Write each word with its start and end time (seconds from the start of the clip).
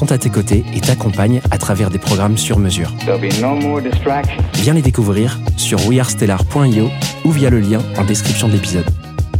sont 0.00 0.12
à 0.12 0.16
tes 0.16 0.30
côtés 0.30 0.64
et 0.74 0.80
t'accompagnent 0.80 1.42
à 1.50 1.58
travers 1.58 1.90
des 1.90 1.98
programmes 1.98 2.38
sur 2.38 2.58
mesure. 2.58 2.90
No. 3.06 3.18
Viens 4.54 4.72
les 4.72 4.80
découvrir 4.80 5.38
sur 5.58 5.86
wearestellar.io 5.86 6.88
ou 7.26 7.30
via 7.30 7.50
le 7.50 7.60
lien 7.60 7.82
en 7.98 8.04
description 8.04 8.48
de 8.48 8.54
l'épisode. 8.54 8.86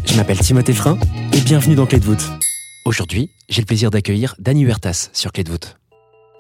Je 0.05 0.15
m'appelle 0.17 0.39
Timothée 0.39 0.75
Frein 0.75 0.99
et 1.33 1.41
bienvenue 1.41 1.77
dans 1.77 1.87
Clé 1.87 1.99
de 1.99 2.05
voûte. 2.05 2.31
Aujourd'hui, 2.85 3.31
j'ai 3.49 3.63
le 3.63 3.67
plaisir 3.67 3.91
d'accueillir 3.91 4.35
Dany 4.39 4.65
Huertas 4.65 5.09
sur 5.15 5.33
Clé 5.33 5.45
de 5.45 5.51
voûte. 5.51 5.79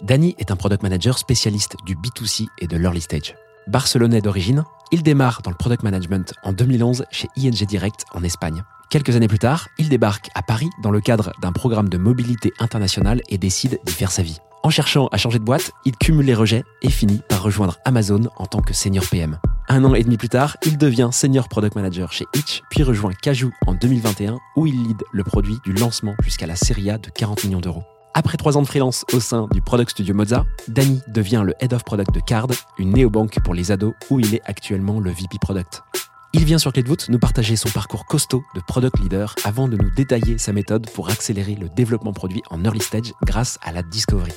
Dany 0.02 0.34
est 0.38 0.50
un 0.50 0.56
product 0.56 0.82
manager 0.82 1.16
spécialiste 1.16 1.76
du 1.86 1.96
B2C 1.96 2.46
et 2.58 2.66
de 2.66 2.76
l'early 2.76 3.00
stage. 3.00 3.36
Barcelonais 3.68 4.20
d'origine, 4.20 4.64
il 4.92 5.02
démarre 5.02 5.40
dans 5.40 5.50
le 5.50 5.56
product 5.56 5.82
management 5.82 6.34
en 6.42 6.52
2011 6.52 7.06
chez 7.10 7.28
ING 7.38 7.52
Direct 7.52 8.04
en 8.12 8.22
Espagne. 8.22 8.64
Quelques 8.90 9.14
années 9.14 9.28
plus 9.28 9.38
tard, 9.38 9.68
il 9.78 9.88
débarque 9.88 10.30
à 10.34 10.42
Paris 10.42 10.68
dans 10.82 10.90
le 10.90 11.00
cadre 11.00 11.32
d'un 11.40 11.52
programme 11.52 11.88
de 11.88 11.96
mobilité 11.96 12.52
internationale 12.58 13.22
et 13.28 13.38
décide 13.38 13.78
d'y 13.86 13.92
faire 13.92 14.10
sa 14.10 14.24
vie. 14.24 14.38
En 14.64 14.70
cherchant 14.70 15.06
à 15.12 15.16
changer 15.16 15.38
de 15.38 15.44
boîte, 15.44 15.70
il 15.84 15.96
cumule 15.96 16.26
les 16.26 16.34
rejets 16.34 16.64
et 16.82 16.90
finit 16.90 17.20
par 17.28 17.40
rejoindre 17.40 17.78
Amazon 17.84 18.22
en 18.36 18.46
tant 18.46 18.60
que 18.60 18.74
senior 18.74 19.04
PM. 19.08 19.38
Un 19.68 19.84
an 19.84 19.94
et 19.94 20.02
demi 20.02 20.16
plus 20.16 20.28
tard, 20.28 20.56
il 20.66 20.76
devient 20.76 21.10
senior 21.12 21.48
product 21.48 21.76
manager 21.76 22.12
chez 22.12 22.24
Itch, 22.34 22.62
puis 22.68 22.82
rejoint 22.82 23.12
Cajou 23.12 23.52
en 23.68 23.74
2021 23.74 24.38
où 24.56 24.66
il 24.66 24.82
lead 24.82 25.04
le 25.12 25.22
produit 25.22 25.58
du 25.64 25.72
lancement 25.72 26.16
jusqu'à 26.24 26.48
la 26.48 26.56
série 26.56 26.90
A 26.90 26.98
de 26.98 27.10
40 27.10 27.44
millions 27.44 27.60
d'euros. 27.60 27.84
Après 28.14 28.38
trois 28.38 28.56
ans 28.56 28.62
de 28.62 28.66
freelance 28.66 29.04
au 29.12 29.20
sein 29.20 29.46
du 29.52 29.62
Product 29.62 29.92
Studio 29.92 30.16
Moza, 30.16 30.44
Danny 30.66 31.00
devient 31.06 31.44
le 31.46 31.54
Head 31.60 31.74
of 31.74 31.84
Product 31.84 32.12
de 32.12 32.20
Card, 32.20 32.48
une 32.76 32.90
néobanque 32.90 33.38
pour 33.44 33.54
les 33.54 33.70
ados 33.70 33.94
où 34.10 34.18
il 34.18 34.34
est 34.34 34.42
actuellement 34.46 34.98
le 34.98 35.12
VP 35.12 35.38
Product. 35.40 35.84
Il 36.32 36.44
vient 36.44 36.58
sur 36.58 36.72
Clé 36.72 36.84
de 36.84 36.96
nous 37.08 37.18
partager 37.18 37.56
son 37.56 37.68
parcours 37.70 38.06
costaud 38.06 38.44
de 38.54 38.60
product 38.60 39.00
leader 39.00 39.34
avant 39.42 39.66
de 39.66 39.76
nous 39.76 39.90
détailler 39.90 40.38
sa 40.38 40.52
méthode 40.52 40.88
pour 40.90 41.10
accélérer 41.10 41.56
le 41.56 41.68
développement 41.68 42.12
produit 42.12 42.40
en 42.50 42.64
early 42.64 42.80
stage 42.80 43.12
grâce 43.24 43.58
à 43.62 43.72
la 43.72 43.82
discovery. 43.82 44.30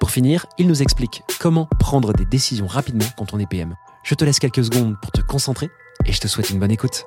Pour 0.00 0.10
finir, 0.10 0.46
il 0.56 0.66
nous 0.66 0.80
explique 0.80 1.22
comment 1.38 1.68
prendre 1.78 2.14
des 2.14 2.24
décisions 2.24 2.66
rapidement 2.66 3.04
quand 3.18 3.34
on 3.34 3.38
est 3.38 3.46
PM. 3.46 3.74
Je 4.02 4.14
te 4.14 4.24
laisse 4.24 4.38
quelques 4.38 4.64
secondes 4.64 4.96
pour 5.02 5.12
te 5.12 5.20
concentrer 5.20 5.68
et 6.06 6.12
je 6.12 6.20
te 6.20 6.26
souhaite 6.26 6.48
une 6.48 6.58
bonne 6.58 6.70
écoute. 6.70 7.04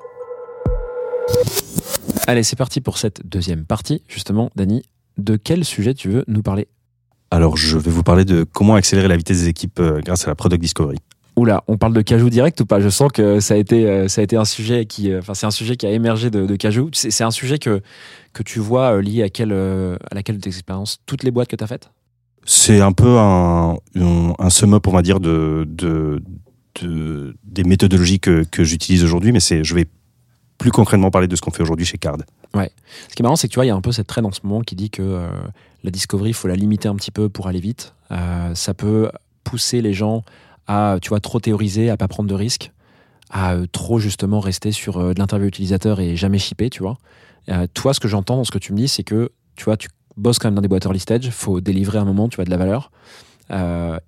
Allez, 2.28 2.44
c'est 2.44 2.56
parti 2.56 2.80
pour 2.80 2.98
cette 2.98 3.26
deuxième 3.26 3.64
partie. 3.64 4.04
Justement, 4.06 4.50
Dany, 4.54 4.84
de 5.18 5.34
quel 5.36 5.64
sujet 5.64 5.94
tu 5.94 6.08
veux 6.08 6.24
nous 6.28 6.42
parler? 6.42 6.68
Alors, 7.32 7.56
je 7.56 7.78
vais 7.78 7.90
vous 7.90 8.04
parler 8.04 8.24
de 8.24 8.44
comment 8.44 8.76
accélérer 8.76 9.08
la 9.08 9.16
vitesse 9.16 9.38
des 9.38 9.48
équipes 9.48 9.80
euh, 9.80 10.00
grâce 10.00 10.24
à 10.24 10.28
la 10.28 10.36
Product 10.36 10.60
Discovery. 10.60 10.98
Oula, 11.40 11.64
on 11.68 11.76
parle 11.78 11.92
de 11.94 12.02
Cajou 12.02 12.28
direct 12.30 12.60
ou 12.60 12.66
pas? 12.66 12.80
Je 12.80 12.88
sens 12.88 13.10
que 13.12 13.40
ça 13.40 13.54
a 13.54 13.56
été, 13.56 13.86
euh, 13.86 14.08
ça 14.08 14.20
a 14.20 14.24
été 14.24 14.36
un 14.36 14.44
sujet 14.44 14.84
qui, 14.86 15.10
euh, 15.10 15.20
enfin, 15.20 15.34
c'est 15.34 15.46
un 15.46 15.50
sujet 15.50 15.76
qui 15.76 15.86
a 15.86 15.90
émergé 15.90 16.30
de, 16.30 16.46
de 16.46 16.56
Cajou. 16.56 16.90
C'est 16.92 17.24
un 17.24 17.30
sujet 17.30 17.58
que, 17.58 17.80
que 18.32 18.42
tu 18.42 18.58
vois 18.60 18.96
euh, 18.96 19.02
lié 19.02 19.22
à, 19.22 19.28
quelle, 19.28 19.52
à 19.52 20.14
laquelle 20.14 20.36
de 20.36 20.40
tes 20.40 20.50
expériences 20.50 20.98
Toutes 21.06 21.22
les 21.22 21.30
boîtes 21.30 21.48
que 21.48 21.56
tu 21.56 21.64
as 21.64 21.66
faites? 21.66 21.90
C'est 22.44 22.80
un 22.80 22.92
peu 22.92 23.18
un, 23.18 23.76
un, 23.96 24.32
un 24.38 24.50
sum-up, 24.50 24.86
on 24.86 24.92
va 24.92 25.02
dire, 25.02 25.20
de, 25.20 25.66
de, 25.68 26.22
de- 26.80 27.36
des 27.44 27.64
méthodologies 27.64 28.20
que, 28.20 28.44
que 28.44 28.64
j'utilise 28.64 29.04
aujourd'hui, 29.04 29.32
mais 29.32 29.40
c'est, 29.40 29.62
je 29.64 29.74
vais 29.74 29.86
plus 30.58 30.70
concrètement 30.70 31.10
parler 31.10 31.26
de 31.28 31.36
ce 31.36 31.40
qu'on 31.40 31.50
fait 31.50 31.62
aujourd'hui 31.62 31.86
chez 31.86 31.98
Card. 31.98 32.18
Ce 32.54 33.14
qui 33.14 33.20
est 33.20 33.22
marrant, 33.22 33.36
c'est 33.36 33.48
que 33.48 33.52
tu 33.52 33.56
vois, 33.56 33.64
il 33.64 33.68
y 33.68 33.72
a 33.72 33.74
un 33.74 33.80
peu 33.80 33.92
cette 33.92 34.06
traîne 34.06 34.26
en 34.26 34.32
ce 34.32 34.40
moment 34.44 34.60
qui 34.60 34.74
dit 34.74 34.90
que 34.90 35.02
euh, 35.02 35.28
la 35.84 35.90
discovery, 35.90 36.30
il 36.30 36.34
faut 36.34 36.48
la 36.48 36.56
limiter 36.56 36.88
un 36.88 36.96
petit 36.96 37.10
peu 37.10 37.28
pour 37.28 37.46
aller 37.46 37.60
vite. 37.60 37.94
Euh, 38.10 38.54
ça 38.54 38.74
peut 38.74 39.10
pousser 39.44 39.80
les 39.80 39.94
gens 39.94 40.22
à, 40.70 40.98
tu 41.02 41.08
vois, 41.08 41.18
trop 41.18 41.40
théoriser, 41.40 41.90
à 41.90 41.96
pas 41.96 42.06
prendre 42.06 42.28
de 42.28 42.34
risques, 42.34 42.70
à 43.28 43.54
euh, 43.54 43.66
trop 43.72 43.98
justement 43.98 44.38
rester 44.38 44.70
sur 44.70 44.98
euh, 44.98 45.14
de 45.14 45.18
l'interview 45.18 45.48
utilisateur 45.48 45.98
et 45.98 46.14
jamais 46.14 46.38
shipper, 46.38 46.70
tu 46.70 46.80
vois. 46.80 46.96
Euh, 47.48 47.66
toi, 47.74 47.92
ce 47.92 47.98
que 47.98 48.06
j'entends 48.06 48.36
dans 48.36 48.44
ce 48.44 48.52
que 48.52 48.58
tu 48.58 48.72
me 48.72 48.78
dis, 48.78 48.86
c'est 48.86 49.02
que, 49.02 49.32
tu 49.56 49.64
vois, 49.64 49.76
tu 49.76 49.88
bosses 50.16 50.38
quand 50.38 50.46
même 50.46 50.54
dans 50.54 50.62
des 50.62 50.68
boîtes 50.68 50.84
early 50.84 51.00
stage, 51.00 51.28
faut 51.30 51.60
délivrer 51.60 51.98
un 51.98 52.04
moment, 52.04 52.28
tu 52.28 52.36
vois, 52.36 52.44
de 52.44 52.50
la 52.50 52.56
valeur. 52.56 52.92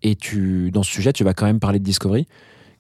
Et 0.02 0.14
tu, 0.14 0.70
dans 0.70 0.84
ce 0.84 0.92
sujet, 0.92 1.12
tu 1.12 1.24
vas 1.24 1.34
quand 1.34 1.46
même 1.46 1.58
parler 1.58 1.80
de 1.80 1.84
discovery. 1.84 2.28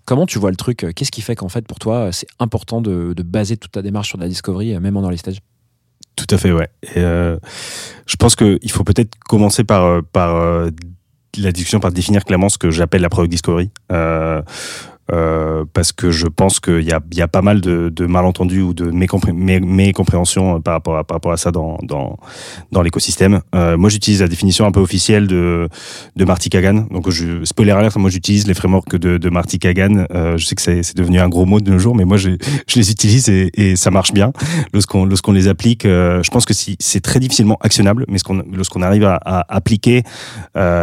Comment 0.04 0.26
tu 0.26 0.38
vois 0.38 0.50
le 0.50 0.56
truc 0.56 0.86
Qu'est-ce 0.94 1.10
qui 1.10 1.20
fait 1.20 1.34
qu'en 1.34 1.48
fait, 1.48 1.66
pour 1.66 1.80
toi, 1.80 2.12
c'est 2.12 2.28
important 2.38 2.80
de, 2.80 3.14
baser 3.24 3.56
toute 3.56 3.72
ta 3.72 3.82
démarche 3.82 4.10
sur 4.10 4.18
de 4.18 4.22
la 4.22 4.28
discovery, 4.28 4.78
même 4.78 4.96
en 4.96 5.02
early 5.02 5.18
stage? 5.18 5.38
Tout 6.14 6.26
à 6.30 6.38
fait, 6.38 6.52
ouais. 6.52 6.68
Et 6.94 7.00
je 7.00 8.16
pense 8.16 8.36
qu'il 8.36 8.70
faut 8.70 8.84
peut-être 8.84 9.18
commencer 9.28 9.64
par, 9.64 10.04
par 10.12 10.70
la 11.38 11.52
discussion, 11.52 11.80
par 11.80 11.92
définir 11.92 12.24
clairement 12.24 12.48
ce 12.48 12.58
que 12.58 12.70
j'appelle 12.70 13.02
la 13.02 13.08
Product 13.08 13.30
Discovery. 13.30 13.70
Euh, 13.90 14.42
euh, 15.10 15.64
parce 15.72 15.92
que 15.92 16.10
je 16.10 16.26
pense 16.26 16.60
qu'il 16.60 16.82
y 16.82 16.92
a, 16.92 17.00
y 17.14 17.22
a 17.22 17.28
pas 17.28 17.42
mal 17.42 17.60
de, 17.60 17.90
de 17.94 18.06
malentendus 18.06 18.62
ou 18.62 18.74
de 18.74 18.90
mécompré- 18.90 19.32
mé- 19.32 19.60
mécompréhensions 19.64 20.56
euh, 20.56 20.58
par 20.60 20.74
rapport 20.74 20.96
à, 20.96 21.04
par 21.04 21.16
rapport 21.16 21.32
à 21.32 21.36
ça 21.36 21.50
dans, 21.50 21.78
dans, 21.82 22.18
dans 22.70 22.82
l'écosystème. 22.82 23.40
Euh, 23.54 23.76
moi, 23.76 23.90
j'utilise 23.90 24.20
la 24.20 24.28
définition 24.28 24.66
un 24.66 24.70
peu 24.72 24.80
officielle 24.80 25.26
de, 25.26 25.68
de 26.16 26.24
Marty 26.24 26.50
Kagan. 26.50 26.86
Donc, 26.90 27.10
je, 27.10 27.44
spoiler 27.44 27.72
alert, 27.72 27.96
moi, 27.96 28.10
j'utilise 28.10 28.46
les 28.46 28.54
frameworks 28.54 28.96
de, 28.96 29.18
de 29.18 29.28
Marty 29.30 29.58
Kagan. 29.58 30.06
Euh, 30.14 30.36
je 30.36 30.46
sais 30.46 30.54
que 30.54 30.62
c'est 30.62 30.96
devenu 30.96 31.18
un 31.20 31.28
gros 31.28 31.46
mot 31.46 31.60
de 31.60 31.70
nos 31.70 31.78
jours, 31.78 31.94
mais 31.94 32.04
moi, 32.04 32.16
je, 32.16 32.30
je 32.68 32.76
les 32.78 32.90
utilise 32.90 33.28
et, 33.28 33.50
et 33.54 33.76
ça 33.76 33.90
marche 33.90 34.12
bien 34.12 34.32
lorsqu'on 34.72 35.04
lorsqu'on 35.04 35.32
les 35.32 35.48
applique. 35.48 35.84
euh, 35.84 36.22
je 36.22 36.30
pense 36.30 36.44
que 36.44 36.54
si, 36.54 36.76
c'est 36.78 37.00
très 37.00 37.20
difficilement 37.20 37.58
actionnable, 37.60 38.04
mais 38.08 38.18
lorsqu'on 38.52 38.82
arrive 38.82 39.04
à, 39.04 39.18
à 39.24 39.56
appliquer, 39.56 40.02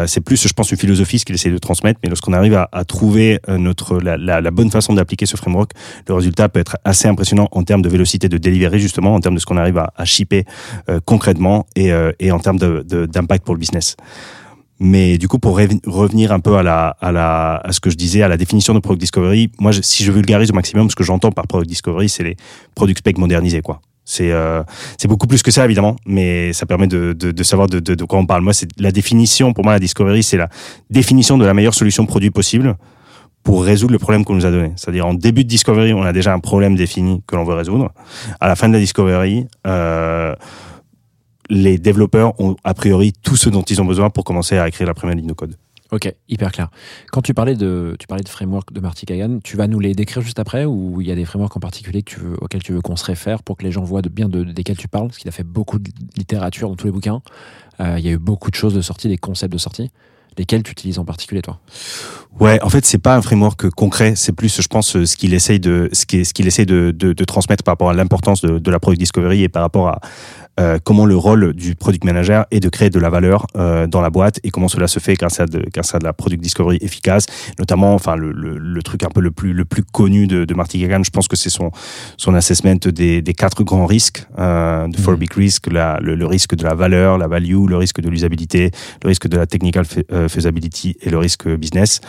c'est 0.06 0.22
plus, 0.22 0.48
je 0.48 0.54
pense, 0.54 0.72
une 0.72 0.78
philosophie 0.78 1.20
ce 1.20 1.26
qu'il 1.26 1.36
essaie 1.36 1.52
de 1.52 1.58
transmettre. 1.58 2.00
Mais 2.04 2.10
lorsqu'on 2.10 2.34
arrive 2.34 2.54
à, 2.56 2.70
à 2.72 2.84
trouver 2.84 3.40
notre 3.48 3.98
la, 4.18 4.52
bonne 4.52 4.72
façon 4.72 4.94
d'appliquer 4.94 5.26
ce 5.26 5.38
framework, 5.38 5.72
le 6.08 6.14
résultat 6.14 6.50
peut 6.50 6.60
être 6.60 6.78
assez 6.84 7.08
impressionnant 7.08 7.48
en 7.52 7.64
termes 7.64 7.82
de 7.82 7.90
vélocité 7.90 8.30
de 8.30 8.38
delivery 8.38 8.80
justement, 8.80 9.16
en 9.16 9.20
termes 9.20 9.36
de 9.36 9.40
ce 9.40 9.46
qu'on 9.46 9.58
arrive 9.58 9.78
à, 9.78 9.94
à 9.96 10.06
shipper 10.06 10.46
euh, 10.90 11.00
concrètement 11.06 11.66
et, 11.76 11.92
euh, 11.92 12.12
et 12.20 12.32
en 12.32 12.40
termes 12.40 12.58
d'impact 12.58 13.46
pour 13.46 13.56
le 13.56 13.60
business. 13.60 13.96
Mais 14.80 15.18
du 15.18 15.28
coup, 15.28 15.40
pour 15.40 15.58
rev- 15.58 15.80
revenir 15.86 16.32
un 16.32 16.40
peu 16.40 16.58
à, 16.58 17.62
ce 17.70 17.80
que 17.82 17.90
je 17.90 17.98
disais, 17.98 18.22
à 18.22 18.30
la 18.30 18.38
définition 18.38 18.74
de 18.74 18.80
Product 18.80 19.02
Discovery, 19.02 19.52
moi, 19.60 19.72
si 19.74 20.04
je 20.06 20.12
vulgarise 20.12 20.52
au 20.52 20.54
maximum, 20.54 20.90
ce 20.90 20.96
que 20.96 21.04
j'entends 21.04 21.32
par 21.32 21.48
Product 21.48 21.70
Discovery, 21.70 22.08
c'est 22.08 22.24
les 22.24 22.38
product 22.76 23.00
specs 23.00 23.18
modernisés, 23.18 23.62
quoi. 23.62 23.82
C'est 24.06 24.32
euh, 24.32 24.64
c'est 24.98 25.08
beaucoup 25.08 25.28
plus 25.28 25.44
que 25.44 25.52
ça, 25.52 25.66
évidemment, 25.66 25.98
mais 26.06 26.54
ça 26.54 26.66
permet 26.66 26.88
de, 26.88 27.44
savoir 27.44 27.68
de, 27.68 27.80
de 27.80 28.04
quoi 28.06 28.20
on 28.20 28.26
parle. 28.26 28.42
Moi, 28.42 28.54
c'est 28.54 28.70
la 28.80 28.92
définition, 28.92 29.54
pour 29.54 29.66
moi, 29.66 29.74
la 29.74 29.80
Discovery, 29.80 30.24
c'est 30.24 30.38
la 30.38 30.50
définition 30.90 31.38
de 31.38 31.46
la 31.46 31.54
meilleure 31.54 31.76
solution 31.76 32.06
produit 32.06 32.32
possible 32.32 32.76
pour 33.44 33.64
résoudre 33.64 33.94
le 33.94 34.00
problème 34.00 34.26
qu'on 34.26 34.36
nous 34.36 34.46
a 34.46 34.52
donné. 34.52 34.74
C'est-à-dire, 34.76 35.08
en 35.08 35.14
début 35.14 35.44
de 35.44 35.50
Discovery, 35.50 35.94
on 35.94 36.04
a 36.04 36.14
déjà 36.14 36.34
un 36.34 36.40
problème 36.40 36.76
défini 36.76 37.22
que 37.26 37.36
l'on 37.36 37.44
veut 37.44 37.56
résoudre. 37.56 37.92
À 38.40 38.48
la 38.48 38.56
fin 38.56 38.68
de 38.68 38.74
la 38.74 38.80
Discovery, 38.80 39.48
euh, 39.66 40.36
les 41.50 41.78
développeurs 41.78 42.40
ont 42.40 42.56
a 42.64 42.74
priori 42.74 43.14
tout 43.24 43.36
ce 43.36 43.50
dont 43.50 43.64
ils 43.64 43.82
ont 43.82 43.86
besoin 43.86 44.10
pour 44.10 44.24
commencer 44.24 44.58
à 44.58 44.68
écrire 44.68 44.88
la 44.88 44.94
première 44.94 45.16
ligne 45.16 45.28
de 45.28 45.34
code. 45.34 45.56
Ok, 45.92 46.14
hyper 46.28 46.52
clair. 46.52 46.70
Quand 47.12 47.24
tu 47.24 47.34
parlais 47.34 47.56
de, 47.56 47.96
tu 47.98 48.06
parlais 48.06 48.24
de 48.24 48.30
framework 48.30 48.72
de 48.72 48.80
Marty 48.80 49.08
Kagan, 49.08 49.40
tu 49.44 49.58
vas 49.58 49.66
nous 49.66 49.80
les 49.80 49.96
décrire 49.96 50.22
juste 50.22 50.38
après 50.38 50.66
ou 50.66 51.02
il 51.02 51.08
y 51.08 51.12
a 51.12 51.16
des 51.16 51.26
frameworks 51.26 51.58
en 51.58 51.60
particulier 51.60 52.04
auxquels 52.42 52.62
tu 52.62 52.74
veux 52.74 52.82
qu'on 52.82 52.96
se 52.96 53.06
réfère 53.06 53.42
pour 53.42 53.58
que 53.58 53.64
les 53.64 53.72
gens 53.72 53.84
voient 53.84 54.04
de, 54.04 54.10
bien 54.10 54.30
de, 54.30 54.44
desquels 54.44 54.78
tu 54.78 54.88
parles? 54.88 55.08
Parce 55.08 55.18
qu'il 55.18 55.28
a 55.30 55.32
fait 55.32 55.44
beaucoup 55.44 55.80
de 55.80 55.90
littérature 56.16 56.70
dans 56.70 56.76
tous 56.76 56.86
les 56.86 56.92
bouquins. 56.92 57.24
Euh, 57.80 57.96
il 57.98 58.06
y 58.06 58.10
a 58.10 58.12
eu 58.12 58.20
beaucoup 58.20 58.52
de 58.52 58.56
choses 58.56 58.76
de 58.76 58.82
sortie, 58.82 59.08
des 59.08 59.18
concepts 59.18 59.52
de 59.52 59.58
sortie. 59.58 59.90
Lesquels 60.40 60.64
tu 60.64 60.72
utilises 60.72 60.98
en 60.98 61.06
particulier, 61.06 61.42
toi? 61.42 61.60
Ouais, 62.40 62.62
en 62.64 62.70
fait, 62.70 62.86
c'est 62.86 62.98
pas 62.98 63.18
un 63.18 63.22
framework 63.22 63.70
concret, 63.72 64.14
c'est 64.16 64.32
plus, 64.32 64.62
je 64.62 64.68
pense, 64.68 65.04
ce 65.04 65.16
qu'il 65.18 65.34
essaye 65.34 65.60
de, 65.60 65.90
ce 65.92 66.06
ce 66.24 66.34
qu'il 66.34 66.48
essaye 66.48 66.66
de, 66.66 66.92
de, 66.92 67.12
de 67.12 67.24
transmettre 67.26 67.64
par 67.64 67.74
rapport 67.74 67.90
à 67.90 67.94
l'importance 67.94 68.40
de, 68.42 68.58
de 68.58 68.72
la 68.72 68.80
product 68.80 69.02
discovery 69.02 69.44
et 69.44 69.50
par 69.50 69.62
rapport 69.62 69.90
à 69.90 70.00
comment 70.84 71.06
le 71.06 71.16
rôle 71.16 71.54
du 71.54 71.76
product 71.76 72.04
manager 72.04 72.46
est 72.52 72.60
de 72.60 72.70
créer 72.70 72.90
de 72.90 73.00
la 73.00 73.10
valeur 73.10 73.46
euh, 73.56 73.88
dans 73.88 74.02
la 74.02 74.10
boîte 74.10 74.40
et 74.44 74.50
comment 74.52 74.68
cela 74.68 74.88
se 74.88 75.00
fait 75.00 75.14
grâce 75.16 75.40
à 75.40 75.46
de, 75.46 75.64
grâce 75.74 75.94
à 75.96 76.00
de 76.00 76.04
la 76.04 76.14
product 76.14 76.42
discovery 76.44 76.78
efficace. 76.82 77.26
Notamment, 77.60 77.94
enfin 77.94 78.16
le, 78.16 78.32
le, 78.32 78.58
le 78.58 78.82
truc 78.84 79.04
un 79.04 79.10
peu 79.10 79.22
le 79.22 79.32
plus 79.32 79.54
le 79.54 79.66
plus 79.66 79.84
connu 79.84 80.28
de, 80.28 80.46
de 80.46 80.54
Marty 80.54 80.80
Kagan, 80.82 81.04
je 81.04 81.12
pense 81.12 81.28
que 81.28 81.36
c'est 81.36 81.50
son 81.50 81.72
son 82.18 82.34
assessment 82.36 82.76
des, 82.86 83.22
des 83.22 83.34
quatre 83.34 83.64
grands 83.64 83.86
risques, 83.86 84.26
euh, 84.38 84.88
de 84.88 84.98
four 84.98 85.14
Mhm. 85.14 85.20
big 85.20 85.34
risks, 85.34 85.68
le, 85.68 86.16
le 86.16 86.26
risque 86.26 86.56
de 86.56 86.64
la 86.64 86.76
valeur, 86.76 87.18
la 87.18 87.28
value, 87.28 87.66
le 87.68 87.78
risque 87.78 88.02
de 88.02 88.10
l'usabilité, 88.10 88.72
le 89.04 89.08
risque 89.10 89.28
de 89.28 89.38
la 89.38 89.46
technical 89.48 89.86
euh, 90.12 90.28
feasibility 90.30 90.96
et 91.02 91.10
le 91.10 91.18
risque 91.18 91.48
business. 91.48 92.02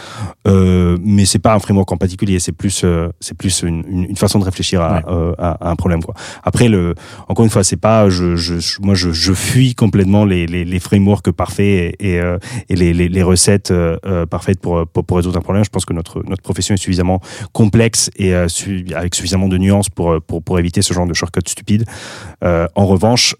Euh, 0.46 0.96
mais 1.02 1.24
c'est 1.24 1.38
pas 1.38 1.54
un 1.54 1.58
framework 1.58 1.90
en 1.92 1.96
particulier, 1.96 2.38
c'est 2.38 2.52
plus 2.52 2.82
euh, 2.84 3.08
c'est 3.20 3.36
plus 3.36 3.62
une, 3.62 4.16
façon 4.16 4.38
de 4.38 4.44
réfléchir 4.44 4.80
à, 4.82 4.90
Ouais. 4.96 5.02
euh, 5.08 5.32
à, 5.38 5.68
à 5.68 5.70
un 5.70 5.76
problème 5.76 6.02
quoi. 6.02 6.14
Après 6.42 6.68
le 6.68 6.94
encore 7.28 7.44
une 7.44 7.50
fois 7.50 7.64
c'est 7.64 7.76
pas 7.76 8.08
je, 8.10 8.36
moi 8.80 8.94
je, 8.94 9.32
fuis 9.32 9.74
complètement 9.74 10.24
les, 10.24 10.46
les, 10.46 10.64
les 10.64 10.80
frameworks 10.80 11.30
parfaits 11.30 11.94
et, 12.00 12.14
et, 12.14 12.20
euh, 12.20 12.38
les, 12.68 12.92
les, 12.92 13.22
recettes 13.22 13.70
euh, 13.70 13.96
euh, 14.06 14.26
parfaites 14.26 14.60
pour, 14.60 14.86
pour 14.86 15.16
résoudre 15.16 15.38
un 15.38 15.42
problème. 15.42 15.64
Je 15.64 15.70
pense 15.70 15.84
que 15.84 15.92
notre 15.92 16.22
notre 16.26 16.42
profession 16.42 16.74
est 16.74 16.78
suffisamment 16.78 17.20
complexe 17.52 18.10
et 18.16 18.34
avec 18.34 19.14
suffisamment 19.14 19.48
de 19.48 19.58
nuances 19.58 19.88
pour 19.88 20.20
pour 20.22 20.42
pour 20.42 20.58
éviter 20.58 20.82
ce 20.82 20.92
genre 20.92 21.06
de 21.06 21.14
shortcut 21.14 21.40
stupide. 21.46 21.84
En 22.42 22.86
revanche, 22.86 23.34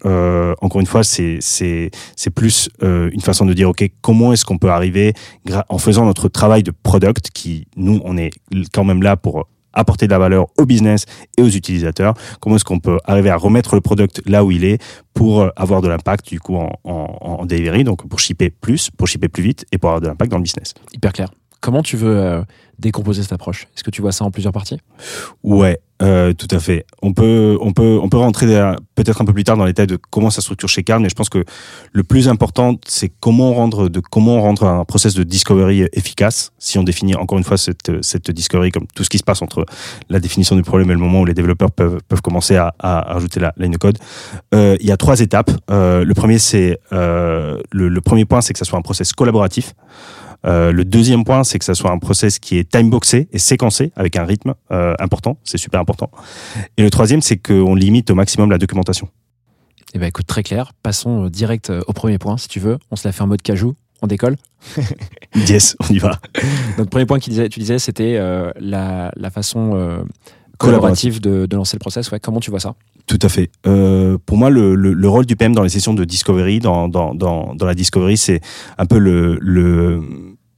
encore 0.61 0.81
une 0.81 0.87
fois, 0.87 1.03
c'est 1.03 1.39
plus 2.35 2.69
une 2.81 3.21
façon 3.21 3.45
de 3.45 3.53
dire 3.53 3.69
ok 3.69 3.89
comment 4.01 4.33
est-ce 4.33 4.45
qu'on 4.45 4.57
peut 4.57 4.71
arriver 4.71 5.13
en 5.69 5.77
faisant 5.77 6.05
notre 6.05 6.27
travail 6.29 6.63
de 6.63 6.71
product 6.71 7.29
qui 7.33 7.67
nous 7.75 8.01
on 8.05 8.17
est 8.17 8.31
quand 8.73 8.83
même 8.83 9.01
là 9.01 9.17
pour 9.17 9.47
apporter 9.73 10.07
de 10.07 10.11
la 10.11 10.19
valeur 10.19 10.47
au 10.57 10.65
business 10.65 11.05
et 11.37 11.41
aux 11.41 11.49
utilisateurs. 11.49 12.13
Comment 12.39 12.55
est-ce 12.55 12.65
qu'on 12.65 12.79
peut 12.79 12.99
arriver 13.05 13.29
à 13.29 13.37
remettre 13.37 13.75
le 13.75 13.81
product 13.81 14.21
là 14.25 14.43
où 14.43 14.51
il 14.51 14.63
est 14.63 14.81
pour 15.13 15.41
euh, 15.41 15.49
avoir 15.55 15.81
de 15.81 15.87
l'impact 15.87 16.27
du 16.27 16.39
coup 16.39 16.55
en, 16.55 16.71
en, 16.83 17.17
en 17.21 17.45
delivery, 17.45 17.83
donc 17.83 18.07
pour 18.07 18.19
shipper 18.19 18.49
plus, 18.49 18.89
pour 18.89 19.07
shipper 19.07 19.27
plus 19.27 19.43
vite 19.43 19.65
et 19.71 19.77
pour 19.77 19.89
avoir 19.89 20.01
de 20.01 20.07
l'impact 20.07 20.31
dans 20.31 20.37
le 20.37 20.43
business? 20.43 20.73
Hyper 20.93 21.13
clair. 21.13 21.29
Comment 21.61 21.83
tu 21.83 21.95
veux 21.95 22.17
euh, 22.17 22.41
décomposer 22.79 23.21
cette 23.21 23.33
approche? 23.33 23.67
Est-ce 23.75 23.83
que 23.83 23.91
tu 23.91 24.01
vois 24.01 24.11
ça 24.11 24.25
en 24.25 24.31
plusieurs 24.31 24.51
parties? 24.51 24.79
Ouais, 25.43 25.79
euh, 26.01 26.33
tout 26.33 26.47
à 26.49 26.59
fait. 26.59 26.87
On 27.03 27.13
peut, 27.13 27.55
on 27.61 27.71
peut, 27.71 27.99
on 28.01 28.09
peut 28.09 28.17
rentrer 28.17 28.47
peut-être 28.95 29.21
un 29.21 29.25
peu 29.25 29.33
plus 29.33 29.43
tard 29.43 29.57
dans 29.57 29.65
les 29.65 29.69
détails 29.69 29.85
de 29.85 29.99
comment 30.09 30.31
ça 30.31 30.41
structure 30.41 30.67
chez 30.67 30.81
Carl, 30.81 31.03
mais 31.03 31.09
je 31.09 31.13
pense 31.13 31.29
que 31.29 31.45
le 31.91 32.03
plus 32.03 32.27
important, 32.27 32.79
c'est 32.87 33.11
comment 33.19 33.53
rendre, 33.53 33.89
de 33.89 33.99
comment 33.99 34.41
rendre 34.41 34.65
un 34.65 34.85
process 34.85 35.13
de 35.13 35.21
discovery 35.21 35.87
efficace. 35.93 36.51
Si 36.57 36.79
on 36.79 36.83
définit 36.83 37.13
encore 37.13 37.37
une 37.37 37.43
fois 37.43 37.57
cette, 37.57 37.91
discovery 38.31 38.71
comme 38.71 38.87
tout 38.95 39.03
ce 39.03 39.09
qui 39.11 39.19
se 39.19 39.23
passe 39.23 39.43
entre 39.43 39.63
la 40.09 40.19
définition 40.19 40.55
du 40.55 40.63
problème 40.63 40.89
et 40.89 40.93
le 40.93 40.99
moment 40.99 41.21
où 41.21 41.25
les 41.25 41.35
développeurs 41.35 41.69
peuvent, 41.69 41.99
peuvent 42.07 42.23
commencer 42.23 42.55
à, 42.55 42.73
rajouter 42.81 43.39
la 43.39 43.53
ligne 43.57 43.73
de 43.73 43.77
code. 43.77 43.99
Euh, 44.55 44.77
il 44.79 44.87
y 44.87 44.91
a 44.91 44.97
trois 44.97 45.19
étapes. 45.19 45.51
Le 45.69 46.13
premier, 46.13 46.39
c'est 46.39 46.79
le 46.91 47.99
premier 47.99 48.25
point, 48.25 48.41
c'est 48.41 48.53
que 48.53 48.59
ça 48.59 48.65
soit 48.65 48.79
un 48.79 48.83
process 48.83 49.13
collaboratif. 49.13 49.75
Euh, 50.45 50.71
le 50.71 50.85
deuxième 50.85 51.23
point, 51.23 51.43
c'est 51.43 51.59
que 51.59 51.65
ça 51.65 51.75
soit 51.75 51.91
un 51.91 51.99
process 51.99 52.39
qui 52.39 52.57
est 52.57 52.69
timeboxé 52.69 53.27
et 53.31 53.39
séquencé 53.39 53.91
avec 53.95 54.15
un 54.15 54.25
rythme 54.25 54.55
euh, 54.71 54.95
important. 54.99 55.37
C'est 55.43 55.57
super 55.57 55.79
important. 55.79 56.09
Et 56.77 56.83
le 56.83 56.89
troisième, 56.89 57.21
c'est 57.21 57.37
qu'on 57.37 57.75
limite 57.75 58.09
au 58.09 58.15
maximum 58.15 58.49
la 58.49 58.57
documentation. 58.57 59.07
Eh 59.93 59.99
ben 59.99 60.07
écoute, 60.07 60.25
très 60.25 60.43
clair. 60.43 60.71
Passons 60.83 61.25
euh, 61.25 61.29
direct 61.29 61.69
euh, 61.69 61.81
au 61.87 61.93
premier 61.93 62.17
point, 62.17 62.37
si 62.37 62.47
tu 62.47 62.59
veux. 62.59 62.77
On 62.91 62.95
se 62.95 63.07
l'a 63.07 63.11
fait 63.11 63.21
en 63.23 63.27
mode 63.27 63.41
cajou. 63.41 63.75
On 64.01 64.07
décolle. 64.07 64.35
Yes, 65.47 65.77
on 65.79 65.93
y 65.93 65.97
va. 65.97 66.19
Notre 66.77 66.89
premier 66.89 67.05
point, 67.05 67.17
disait, 67.17 67.47
tu 67.47 67.61
disais, 67.61 67.79
c'était 67.79 68.17
euh, 68.17 68.51
la, 68.59 69.13
la 69.15 69.29
façon 69.29 69.71
euh, 69.75 70.03
collaborative 70.57 71.21
de, 71.21 71.45
de 71.45 71.55
lancer 71.55 71.77
le 71.77 71.79
process. 71.79 72.11
Ouais, 72.11 72.19
comment 72.19 72.41
tu 72.41 72.51
vois 72.51 72.59
ça? 72.59 72.75
Tout 73.07 73.19
à 73.21 73.29
fait. 73.29 73.49
Euh, 73.67 74.17
pour 74.25 74.37
moi, 74.37 74.49
le, 74.49 74.75
le, 74.75 74.93
le 74.93 75.09
rôle 75.09 75.25
du 75.25 75.35
PM 75.35 75.53
dans 75.53 75.63
les 75.63 75.69
sessions 75.69 75.93
de 75.93 76.03
discovery, 76.05 76.59
dans, 76.59 76.87
dans, 76.87 77.13
dans, 77.13 77.55
dans 77.55 77.65
la 77.65 77.73
discovery, 77.73 78.17
c'est 78.17 78.41
un 78.77 78.85
peu 78.85 78.97
le, 78.97 79.37
le, 79.41 80.01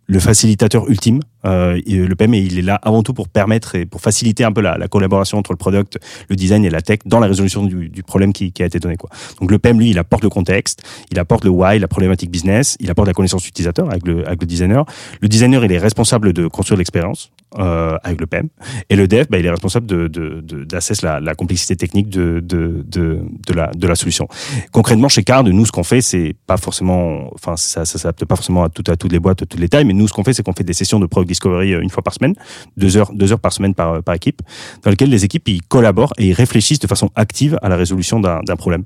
le 0.05 0.19
facilitateur 0.19 0.89
ultime. 0.89 1.19
Euh, 1.45 1.79
le 1.87 2.13
PM, 2.15 2.33
il 2.33 2.59
est 2.59 2.61
là 2.61 2.79
avant 2.83 3.03
tout 3.03 3.13
pour 3.13 3.27
permettre 3.27 3.75
et 3.75 3.85
pour 3.85 4.01
faciliter 4.01 4.43
un 4.43 4.51
peu 4.51 4.61
la, 4.61 4.77
la 4.77 4.87
collaboration 4.87 5.37
entre 5.37 5.51
le 5.51 5.57
product, 5.57 5.97
le 6.29 6.35
design 6.35 6.63
et 6.65 6.69
la 6.69 6.81
tech 6.81 6.99
dans 7.05 7.19
la 7.19 7.27
résolution 7.27 7.63
du, 7.65 7.89
du 7.89 8.03
problème 8.03 8.33
qui, 8.33 8.51
qui 8.51 8.63
a 8.63 8.65
été 8.65 8.79
donné. 8.79 8.95
Quoi. 8.95 9.09
Donc 9.41 9.51
le 9.51 9.59
PM, 9.59 9.79
lui, 9.79 9.89
il 9.89 9.99
apporte 9.99 10.23
le 10.23 10.29
contexte, 10.29 10.83
il 11.11 11.19
apporte 11.19 11.43
le 11.43 11.49
why, 11.49 11.79
la 11.79 11.87
problématique 11.87 12.31
business, 12.31 12.77
il 12.79 12.89
apporte 12.89 13.07
la 13.07 13.13
connaissance 13.13 13.47
utilisateur 13.47 13.89
avec 13.89 14.05
le, 14.05 14.25
avec 14.27 14.41
le 14.41 14.47
designer. 14.47 14.85
Le 15.21 15.27
designer, 15.27 15.63
il 15.65 15.71
est 15.71 15.79
responsable 15.79 16.33
de 16.33 16.47
construire 16.47 16.77
l'expérience 16.77 17.31
euh, 17.59 17.97
avec 18.03 18.19
le 18.19 18.27
PM. 18.27 18.49
Et 18.89 18.95
le 18.95 19.07
dev, 19.07 19.25
bah, 19.29 19.37
il 19.39 19.45
est 19.45 19.49
responsable 19.49 19.85
de, 19.85 20.07
de, 20.07 20.41
de, 20.41 20.63
d'assess 20.63 21.01
la, 21.01 21.19
la 21.19 21.35
complexité 21.35 21.75
technique 21.75 22.09
de, 22.09 22.39
de, 22.43 22.83
de, 22.87 23.21
de, 23.47 23.53
la, 23.53 23.67
de 23.67 23.87
la 23.87 23.95
solution. 23.95 24.27
Concrètement, 24.71 25.09
chez 25.09 25.23
Card, 25.23 25.43
nous, 25.43 25.65
ce 25.65 25.71
qu'on 25.71 25.83
fait, 25.83 26.01
c'est 26.01 26.35
pas 26.47 26.57
forcément, 26.57 27.29
enfin, 27.33 27.55
ça, 27.57 27.85
ça 27.85 27.99
s'adapte 27.99 28.25
pas 28.25 28.35
forcément 28.35 28.63
à, 28.63 28.69
tout, 28.69 28.83
à 28.87 28.95
toutes 28.95 29.11
les 29.11 29.19
boîtes, 29.19 29.41
à 29.41 29.45
toutes 29.45 29.59
les 29.59 29.69
tailles, 29.69 29.85
mais 29.85 29.93
nous, 29.93 30.07
ce 30.07 30.13
qu'on 30.13 30.23
fait, 30.23 30.33
c'est 30.33 30.43
qu'on 30.43 30.53
fait 30.53 30.63
des 30.63 30.73
sessions 30.73 30.99
de 30.99 31.05
product 31.05 31.29
discovery 31.29 31.73
euh, 31.73 31.81
une 31.81 31.89
fois 31.89 32.03
par 32.03 32.13
semaine, 32.13 32.33
deux 32.77 32.97
heures, 32.97 33.11
deux 33.13 33.31
heures 33.31 33.39
par 33.39 33.53
semaine 33.53 33.73
par, 33.73 34.01
par 34.03 34.15
équipe, 34.15 34.41
dans 34.83 34.89
lesquelles 34.89 35.09
les 35.09 35.25
équipes, 35.25 35.47
ils 35.47 35.61
collaborent 35.61 36.13
et 36.17 36.27
ils 36.27 36.33
réfléchissent 36.33 36.79
de 36.79 36.87
façon 36.87 37.09
active 37.15 37.57
à 37.61 37.69
la 37.69 37.75
résolution 37.75 38.19
d'un, 38.19 38.41
problème. 38.57 38.83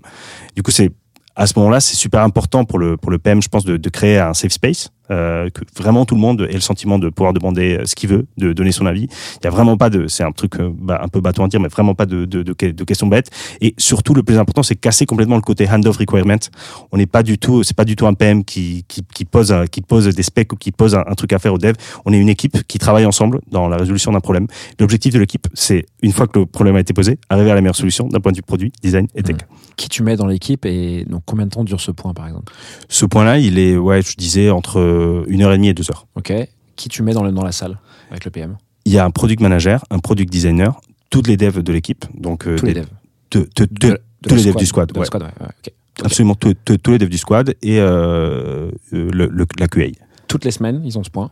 Du 0.55 0.63
coup, 0.63 0.71
c'est, 0.71 0.91
à 1.35 1.45
ce 1.45 1.53
moment-là, 1.57 1.79
c'est 1.79 1.95
super 1.95 2.21
important 2.21 2.65
pour 2.65 2.79
le, 2.79 2.97
pour 2.97 3.11
le 3.11 3.19
PM, 3.19 3.41
je 3.41 3.49
pense, 3.49 3.65
de, 3.65 3.77
de 3.77 3.89
créer 3.89 4.17
un 4.17 4.33
safe 4.33 4.53
space, 4.53 4.89
euh, 5.11 5.49
que 5.49 5.61
vraiment 5.77 6.05
tout 6.05 6.15
le 6.15 6.21
monde 6.21 6.47
ait 6.49 6.53
le 6.53 6.59
sentiment 6.61 6.99
de 6.99 7.09
pouvoir 7.09 7.33
demander 7.33 7.79
ce 7.85 7.95
qu'il 7.95 8.09
veut, 8.09 8.25
de 8.37 8.53
donner 8.53 8.71
son 8.71 8.85
avis. 8.85 9.07
Il 9.41 9.43
y 9.43 9.47
a 9.47 9.49
vraiment 9.49 9.77
pas 9.77 9.89
de, 9.89 10.07
c'est 10.07 10.23
un 10.23 10.31
truc 10.31 10.59
euh, 10.59 10.69
bah, 10.77 10.99
un 11.03 11.07
peu 11.07 11.21
bateau 11.21 11.43
à 11.43 11.47
dire, 11.47 11.59
mais 11.59 11.67
vraiment 11.69 11.95
pas 11.95 12.05
de, 12.05 12.25
de, 12.25 12.43
de, 12.43 12.53
de 12.71 12.83
questions 12.83 13.07
bêtes. 13.07 13.29
Et 13.61 13.73
surtout, 13.77 14.13
le 14.13 14.23
plus 14.23 14.37
important, 14.37 14.63
c'est 14.63 14.75
casser 14.75 15.05
complètement 15.05 15.35
le 15.35 15.41
côté 15.41 15.67
hand-off 15.69 15.97
requirement. 15.97 16.35
On 16.91 16.97
n'est 16.97 17.05
pas 17.05 17.23
du 17.23 17.37
tout, 17.37 17.63
c'est 17.63 17.75
pas 17.75 17.85
du 17.85 17.95
tout 17.95 18.07
un 18.07 18.13
PM 18.13 18.43
qui, 18.43 18.85
qui, 18.87 19.01
qui 19.13 19.25
pose, 19.25 19.51
un- 19.51 19.65
qui 19.67 19.81
pose 19.81 20.07
des 20.13 20.23
specs 20.23 20.51
ou 20.53 20.55
qui 20.55 20.71
pose 20.71 20.95
un, 20.95 21.03
un 21.07 21.13
truc 21.15 21.33
à 21.33 21.39
faire 21.39 21.53
au 21.53 21.57
dev. 21.57 21.73
On 22.05 22.13
est 22.13 22.17
une 22.19 22.29
équipe 22.29 22.63
qui 22.67 22.77
travaille 22.79 23.05
ensemble 23.05 23.39
dans 23.51 23.67
la 23.67 23.77
résolution 23.77 24.11
d'un 24.11 24.19
problème. 24.19 24.47
L'objectif 24.79 25.13
de 25.13 25.19
l'équipe, 25.19 25.47
c'est 25.53 25.85
une 26.01 26.11
fois 26.11 26.27
que 26.27 26.39
le 26.39 26.45
problème 26.45 26.75
a 26.75 26.79
été 26.79 26.93
posé, 26.93 27.17
arriver 27.29 27.51
à 27.51 27.55
la 27.55 27.61
meilleure 27.61 27.75
solution 27.75 28.07
d'un 28.07 28.19
point 28.19 28.31
de 28.31 28.37
vue 28.37 28.43
produit, 28.43 28.71
design 28.83 29.07
et 29.15 29.23
tech. 29.23 29.37
Qui 29.75 29.89
tu 29.89 30.03
mets 30.03 30.15
dans 30.15 30.25
l'équipe 30.27 30.65
et 30.65 31.05
donc 31.07 31.21
combien 31.25 31.45
de 31.45 31.51
temps 31.51 31.63
dure 31.63 31.79
ce 31.81 31.91
point, 31.91 32.13
par 32.13 32.27
exemple? 32.27 32.51
Ce 32.89 33.05
point-là, 33.05 33.37
il 33.37 33.59
est, 33.59 33.77
ouais, 33.77 34.01
je 34.01 34.15
disais 34.15 34.49
entre 34.49 34.79
une 35.27 35.41
heure 35.41 35.51
et 35.53 35.57
demie 35.57 35.69
et 35.69 35.73
deux 35.73 35.89
heures. 35.91 36.07
Ok. 36.15 36.33
Qui 36.75 36.89
tu 36.89 37.01
mets 37.03 37.13
dans, 37.13 37.23
le, 37.23 37.31
dans 37.31 37.43
la 37.43 37.51
salle 37.51 37.77
avec 38.11 38.23
le 38.25 38.31
PM 38.31 38.57
Il 38.85 38.91
y 38.93 38.99
a 38.99 39.05
un 39.05 39.11
product 39.11 39.41
manager, 39.41 39.83
un 39.89 39.99
product 39.99 40.31
designer, 40.31 40.79
toutes 41.09 41.27
les 41.27 41.37
devs 41.37 41.61
de 41.63 41.73
l'équipe, 41.73 42.05
donc 42.13 42.47
euh, 42.47 42.57
Tous 42.57 42.65
les 42.65 42.73
devs. 42.73 42.85
tous 43.29 43.45
les 44.35 44.43
devs 44.43 44.55
du 44.57 44.65
squad, 44.65 44.89
De 44.89 44.93
la 44.93 44.99
ouais. 45.01 45.05
squad, 45.05 45.23
ouais, 45.23 45.29
ouais, 45.41 45.47
ok. 45.65 45.73
absolument 46.05 46.35
tous- 46.35 46.55
les 46.91 46.97
devs 46.99 47.09
du 47.09 47.17
squad 47.17 47.55
et 47.61 47.79
euh, 47.79 48.69
euh, 48.93 49.09
le, 49.11 49.27
le- 49.27 49.47
la 49.59 49.67
QA. 49.67 49.85
Toutes 50.27 50.45
les 50.45 50.51
semaines, 50.51 50.81
ils 50.83 50.97
ont 50.99 51.03
ce 51.03 51.09
point? 51.09 51.31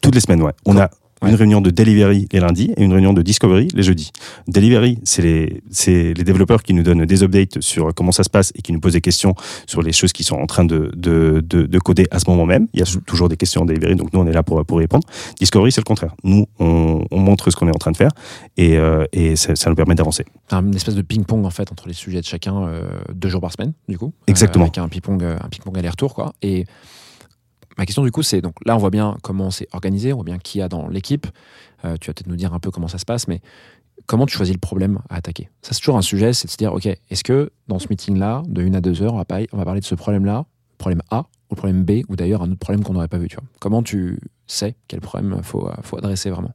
Toutes 0.00 0.14
les 0.14 0.20
semaines, 0.20 0.42
ouais. 0.42 0.52
On 0.64 0.76
a 0.78 0.88
Ouais. 1.22 1.30
une 1.30 1.34
réunion 1.36 1.60
de 1.62 1.70
delivery 1.70 2.28
les 2.30 2.40
lundis 2.40 2.72
et 2.76 2.82
une 2.84 2.92
réunion 2.92 3.12
de 3.14 3.22
discovery 3.22 3.68
les 3.74 3.82
jeudis. 3.82 4.10
Delivery, 4.48 4.98
c'est 5.04 5.22
les, 5.22 5.62
les 5.88 6.24
développeurs 6.24 6.62
qui 6.62 6.74
nous 6.74 6.82
donnent 6.82 7.06
des 7.06 7.22
updates 7.22 7.60
sur 7.62 7.94
comment 7.94 8.12
ça 8.12 8.22
se 8.22 8.28
passe 8.28 8.52
et 8.54 8.60
qui 8.62 8.72
nous 8.72 8.80
posent 8.80 8.92
des 8.92 9.00
questions 9.00 9.34
sur 9.66 9.80
les 9.82 9.92
choses 9.92 10.12
qui 10.12 10.24
sont 10.24 10.36
en 10.36 10.46
train 10.46 10.64
de, 10.64 10.90
de, 10.94 11.42
de, 11.46 11.62
de 11.64 11.78
coder 11.78 12.06
à 12.10 12.18
ce 12.18 12.28
moment 12.28 12.44
même. 12.46 12.68
Il 12.74 12.80
y 12.80 12.82
a 12.82 12.86
Mhm. 12.86 13.00
toujours 13.02 13.28
des 13.28 13.36
questions 13.36 13.62
en 13.62 13.64
delivery, 13.64 13.96
donc 13.96 14.12
nous 14.12 14.20
on 14.20 14.26
est 14.26 14.32
là 14.32 14.42
pour, 14.42 14.64
pour 14.64 14.78
y 14.80 14.84
répondre. 14.84 15.06
Discovery, 15.40 15.72
c'est 15.72 15.80
le 15.80 15.84
contraire. 15.86 16.14
Nous, 16.22 16.46
on, 16.58 17.04
on 17.10 17.18
montre 17.18 17.50
ce 17.50 17.56
qu'on 17.56 17.66
est 17.68 17.74
en 17.74 17.78
train 17.78 17.92
de 17.92 17.96
faire 17.96 18.10
et, 18.58 18.76
euh, 18.76 19.04
et 19.12 19.36
ça, 19.36 19.56
ça 19.56 19.70
nous 19.70 19.76
permet 19.76 19.94
d'avancer. 19.94 20.24
un 20.50 20.70
espèce 20.72 20.94
de 20.94 21.02
ping-pong 21.02 21.44
en 21.46 21.50
fait 21.50 21.72
entre 21.72 21.88
les 21.88 21.94
sujets 21.94 22.20
de 22.20 22.26
chacun 22.26 22.62
euh, 22.68 22.82
deux 23.14 23.28
jours 23.30 23.40
par 23.40 23.52
semaine 23.52 23.72
du 23.88 23.96
coup 23.98 24.12
Exactement. 24.26 24.64
Euh, 24.64 24.68
avec 24.68 24.78
un 24.78 24.88
ping-pong 24.88 25.22
euh, 25.22 25.38
ping-pong 25.50 25.76
aller-retour 25.78 26.14
quoi 26.14 26.34
et 26.42 26.66
ma 27.78 27.86
question 27.86 28.04
du 28.04 28.10
coup 28.10 28.22
c'est 28.22 28.40
donc 28.40 28.54
là 28.64 28.74
on 28.74 28.78
voit 28.78 28.90
bien 28.90 29.16
comment 29.22 29.50
c'est 29.50 29.68
organisé 29.72 30.12
on 30.12 30.16
voit 30.16 30.24
bien 30.24 30.38
qui 30.38 30.58
y 30.58 30.62
a 30.62 30.68
dans 30.68 30.88
l'équipe. 30.88 31.26
Euh, 31.84 31.96
tu 32.00 32.08
vas 32.08 32.14
peut-être 32.14 32.26
nous 32.26 32.36
dire 32.36 32.54
un 32.54 32.58
peu 32.58 32.70
comment 32.70 32.88
ça 32.88 32.98
se 32.98 33.04
passe 33.04 33.28
mais 33.28 33.40
comment 34.06 34.26
tu 34.26 34.36
choisis 34.36 34.54
le 34.54 34.60
problème 34.60 35.00
à 35.08 35.16
attaquer? 35.16 35.50
Ça 35.62 35.72
c'est 35.72 35.80
toujours 35.80 35.96
un 35.96 36.02
sujet 36.02 36.32
c'est 36.32 36.46
de 36.46 36.52
se 36.52 36.56
dire 36.56 36.72
ok 36.72 36.86
est-ce 36.86 37.24
que 37.24 37.50
dans 37.68 37.78
ce 37.78 37.88
meeting 37.88 38.18
là 38.18 38.42
de 38.46 38.62
une 38.62 38.76
à 38.76 38.80
deux 38.80 39.02
heures 39.02 39.14
on 39.14 39.18
va, 39.18 39.24
parler, 39.24 39.48
on 39.52 39.58
va 39.58 39.64
parler 39.64 39.80
de 39.80 39.86
ce 39.86 39.94
problème 39.94 40.24
là 40.24 40.46
problème 40.78 41.02
A 41.10 41.26
ou 41.50 41.54
problème 41.54 41.84
B 41.84 42.02
ou 42.08 42.16
d'ailleurs 42.16 42.42
un 42.42 42.50
autre 42.50 42.58
problème 42.58 42.82
qu'on 42.82 42.94
n'aurait 42.94 43.08
pas 43.08 43.18
vu 43.18 43.28
tu 43.28 43.36
vois? 43.36 43.44
Comment 43.60 43.82
tu 43.82 44.18
sais 44.46 44.76
quel 44.88 45.00
problème 45.00 45.42
faut, 45.42 45.70
faut 45.82 45.98
adresser 45.98 46.30
vraiment? 46.30 46.52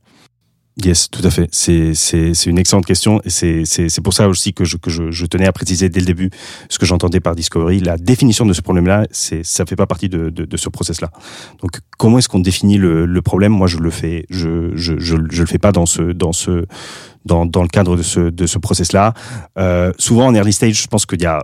Yes, 0.77 1.09
tout 1.11 1.21
à 1.25 1.29
fait. 1.29 1.49
C'est 1.51 2.45
une 2.45 2.57
excellente 2.57 2.85
question 2.85 3.21
et 3.25 3.29
c'est 3.65 4.01
pour 4.01 4.13
ça 4.13 4.29
aussi 4.29 4.53
que 4.53 4.63
je 4.63 4.77
que 4.77 4.89
je, 4.89 5.11
je 5.11 5.25
tenais 5.25 5.45
à 5.45 5.51
préciser 5.51 5.89
dès 5.89 5.99
le 5.99 6.05
début 6.05 6.29
ce 6.69 6.79
que 6.79 6.85
j'entendais 6.85 7.19
par 7.19 7.35
discovery. 7.35 7.81
La 7.81 7.97
définition 7.97 8.45
de 8.45 8.53
ce 8.53 8.61
problème-là, 8.61 9.05
ça 9.11 9.65
fait 9.65 9.75
pas 9.75 9.85
partie 9.85 10.07
de 10.07 10.29
de, 10.29 10.45
de 10.45 10.57
ce 10.57 10.69
process-là. 10.69 11.11
Donc 11.61 11.71
comment 11.97 12.19
est-ce 12.19 12.29
qu'on 12.29 12.39
définit 12.39 12.77
le, 12.77 13.05
le 13.05 13.21
problème? 13.21 13.51
Moi, 13.51 13.67
je 13.67 13.79
le 13.79 13.89
fais. 13.89 14.25
Je 14.29 14.71
je 14.75 14.97
je 14.97 15.17
je 15.29 15.41
le 15.41 15.47
fais 15.47 15.59
pas 15.59 15.73
dans 15.73 15.85
ce 15.85 16.13
dans 16.13 16.31
ce 16.31 16.65
dans 17.25 17.45
dans 17.45 17.63
le 17.63 17.69
cadre 17.69 17.97
de 17.97 18.03
ce 18.03 18.21
de 18.29 18.45
ce 18.47 18.57
process-là. 18.57 19.13
Euh, 19.59 19.91
souvent 19.97 20.27
en 20.27 20.33
early 20.33 20.53
stage, 20.53 20.81
je 20.81 20.87
pense 20.87 21.05
qu'il 21.05 21.21
y 21.21 21.25
a 21.25 21.43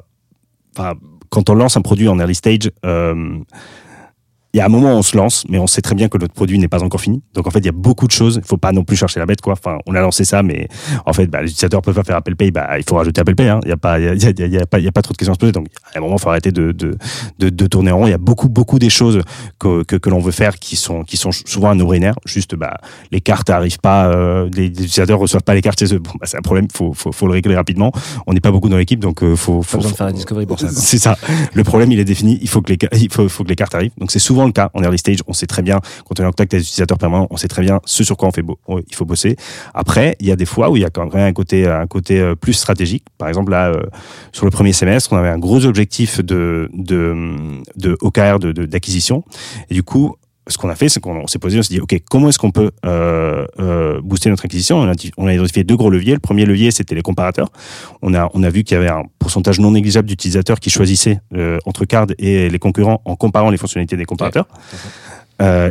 enfin 0.76 0.94
quand 1.30 1.50
on 1.50 1.54
lance 1.54 1.76
un 1.76 1.82
produit 1.82 2.08
en 2.08 2.18
early 2.18 2.34
stage. 2.36 2.72
Euh, 2.86 3.40
il 4.58 4.60
y 4.60 4.62
a 4.62 4.66
un 4.66 4.70
moment 4.70 4.88
où 4.96 4.98
on 4.98 5.04
se 5.04 5.16
lance, 5.16 5.46
mais 5.50 5.60
on 5.60 5.68
sait 5.68 5.82
très 5.82 5.94
bien 5.94 6.08
que 6.10 6.18
notre 6.18 6.34
produit 6.34 6.58
n'est 6.58 6.68
pas 6.68 6.82
encore 6.84 7.00
fini. 7.00 7.22
Donc 7.36 7.46
en 7.46 7.52
fait, 7.52 7.60
il 7.60 7.66
y 7.66 7.70
a 7.70 7.74
beaucoup 7.74 8.08
de 8.08 8.12
choses. 8.12 8.40
Il 8.44 8.48
faut 8.48 8.58
pas 8.58 8.72
non 8.72 8.84
plus 8.84 8.96
chercher 8.96 9.20
la 9.20 9.28
bête, 9.28 9.40
quoi. 9.40 9.54
Enfin, 9.54 9.78
on 9.86 9.94
a 9.94 10.02
lancé 10.02 10.24
ça, 10.26 10.42
mais 10.42 10.68
en 11.06 11.14
fait, 11.14 11.28
bah, 11.28 11.42
les 11.42 11.48
utilisateurs 11.50 11.84
peuvent 11.84 11.94
pas 11.94 12.04
faire 12.04 12.16
Apple 12.16 12.36
Pay. 12.36 12.50
Bah, 12.50 12.78
il 12.80 12.84
faut 12.90 12.96
rajouter 12.96 13.22
Apple 13.22 13.36
Pay. 13.36 13.50
Hein. 13.50 13.60
Il 13.66 13.70
y 13.70 13.72
a 13.72 13.78
pas, 13.78 14.00
il 14.00 14.06
y 14.06 14.08
a, 14.10 14.14
il 14.16 14.22
y 14.24 14.26
a- 14.26 14.46
il 14.48 14.54
y 14.54 14.58
a 14.58 14.66
pas, 14.66 14.80
il 14.80 14.86
y 14.86 14.88
a 14.88 14.92
pas 14.92 15.04
trop 15.04 15.14
de 15.14 15.18
questions 15.18 15.34
à 15.34 15.36
se 15.36 15.40
poser. 15.40 15.52
Donc 15.52 15.68
à 15.94 16.00
un 16.00 16.02
moment, 16.02 16.16
il 16.16 16.22
faut 16.22 16.30
arrêter 16.30 16.52
de, 16.52 16.72
de, 16.72 16.98
de, 17.38 17.50
de 17.50 17.68
tourner 17.68 17.92
en 17.92 17.98
rond. 18.00 18.08
Il 18.08 18.12
y 18.12 18.14
a 18.14 18.18
beaucoup, 18.18 18.50
beaucoup 18.50 18.80
des 18.80 18.90
choses 18.90 19.22
que, 19.60 19.84
que, 19.84 19.96
que 19.96 20.10
l'on 20.10 20.20
veut 20.20 20.32
faire 20.32 20.58
qui 20.58 20.76
sont, 20.76 21.04
qui 21.04 21.18
sont 21.18 21.32
souvent 21.32 21.70
un 21.70 21.76
no-brainer. 21.76 22.14
Juste, 22.26 22.56
bah, 22.56 22.78
les 23.12 23.22
cartes 23.22 23.52
arrivent 23.52 23.80
pas, 23.80 24.08
euh, 24.08 24.50
les, 24.54 24.64
les 24.64 24.84
utilisateurs 24.86 25.20
reçoivent 25.20 25.44
pas 25.44 25.54
les 25.54 25.62
cartes 25.62 25.78
chez 25.80 25.94
eux. 25.94 26.00
Bon, 26.00 26.12
bah, 26.20 26.26
c'est 26.26 26.38
un 26.38 26.42
problème. 26.42 26.68
Faut, 26.74 26.94
faut, 26.94 27.12
faut 27.12 27.28
le 27.28 27.34
régler 27.34 27.56
rapidement. 27.56 27.92
On 28.26 28.34
n'est 28.34 28.40
pas 28.40 28.52
beaucoup 28.52 28.70
dans 28.70 28.78
l'équipe, 28.78 29.00
donc 29.00 29.22
euh, 29.22 29.36
faut, 29.36 29.62
faut, 29.62 29.78
Pas 29.78 29.84
besoin 29.84 29.92
de 29.92 29.94
faut- 29.94 29.98
faire 29.98 30.06
la 30.08 30.14
discovery 30.14 30.46
pour 30.48 30.60
ça. 30.60 30.70
c'est 30.70 30.98
ça. 30.98 31.16
Le 31.54 31.64
problème, 31.64 31.92
il 31.92 32.00
est 32.00 32.06
défini. 32.06 32.40
Il 32.42 32.50
faut 32.50 32.62
que 32.62 32.72
les, 32.72 32.78
ca- 32.82 32.90
il 32.98 33.12
faut, 33.14 33.28
faut 33.30 33.44
que 33.44 33.50
les 33.50 33.56
cartes 33.56 33.76
arrivent. 33.76 33.92
Donc, 33.98 34.12
c'est 34.12 34.20
souvent 34.20 34.47
le 34.48 34.54
cas 34.54 34.70
en 34.74 34.84
early 34.84 34.98
stage. 34.98 35.20
On 35.28 35.34
sait 35.34 35.48
très 35.48 35.62
bien, 35.62 35.80
quand 36.06 36.20
on 36.20 36.24
est 36.24 36.26
en 36.26 36.32
contact 36.32 36.54
avec 36.54 36.62
les 36.62 36.68
utilisateurs 36.68 36.98
permanents, 36.98 37.28
on 37.30 37.38
sait 37.38 37.48
très 37.48 37.62
bien 37.62 37.80
ce 37.86 38.04
sur 38.04 38.18
quoi 38.18 38.28
on 38.28 38.32
fait 38.32 38.42
beau, 38.42 38.60
il 38.68 38.96
faut 38.96 39.06
bosser. 39.06 39.36
Après, 39.74 40.16
il 40.20 40.28
y 40.28 40.32
a 40.32 40.36
des 40.36 40.46
fois 40.46 40.70
où 40.70 40.78
il 40.78 40.82
y 40.82 40.86
a 40.86 40.90
quand 40.90 41.14
même 41.14 41.28
un 41.28 41.34
côté, 41.34 41.68
un 41.68 41.88
côté 41.88 42.20
euh, 42.20 42.36
plus 42.36 42.54
stratégique. 42.54 43.06
Par 43.18 43.28
exemple, 43.28 43.52
là, 43.52 43.70
euh, 43.70 43.84
sur 44.32 44.46
le 44.46 44.52
premier 44.52 44.74
semestre, 44.74 45.14
on 45.14 45.18
avait 45.18 45.30
un 45.30 45.40
gros 45.40 45.66
objectif 45.66 46.24
de, 46.24 46.70
de, 46.74 47.62
de 47.76 47.98
OKR, 48.02 48.40
d'acquisition. 48.40 49.24
Et 49.70 49.74
du 49.74 49.84
coup, 49.84 50.16
ce 50.48 50.58
qu'on 50.58 50.70
a 50.70 50.76
fait, 50.76 50.90
c'est 50.90 51.00
qu'on 51.00 51.16
on 51.22 51.28
s'est 51.28 51.40
posé, 51.40 51.60
on 51.60 51.62
s'est 51.64 51.74
dit, 51.74 51.80
OK, 51.82 51.96
comment 52.10 52.30
est-ce 52.30 52.40
qu'on 52.40 52.52
peut 52.52 52.72
euh, 52.86 53.46
euh, 53.60 54.00
booster 54.02 54.30
notre 54.30 54.46
acquisition? 54.46 54.78
On 54.78 54.88
a, 54.88 54.96
di- 54.96 55.12
on 55.18 55.28
a 55.28 55.34
identifié 55.34 55.64
deux 55.64 55.76
gros 55.76 55.90
leviers. 55.90 56.14
Le 56.14 56.20
premier 56.20 56.46
levier, 56.46 56.72
c'était 56.72 56.96
les 56.96 57.02
comparateurs. 57.02 57.50
On 58.02 58.14
a, 58.14 58.30
on 58.34 58.44
a 58.44 58.50
vu 58.50 58.64
qu'il 58.64 58.76
y 58.76 58.80
avait 58.80 58.90
un 58.90 59.04
pourcentage 59.20 59.60
non 59.60 59.72
négligeable 59.72 60.08
d'utilisateurs 60.08 60.60
qui 60.60 60.70
choisissaient 60.70 61.20
euh, 61.36 61.58
entre 61.66 61.86
Card 61.86 62.08
et 62.20 62.50
les 62.50 62.60
concurrents 62.60 63.02
en 63.06 63.16
comparant 63.16 63.50
les 63.50 63.58
fonctionnalités 63.58 63.98
des 63.98 64.06
comparateurs. 64.06 64.48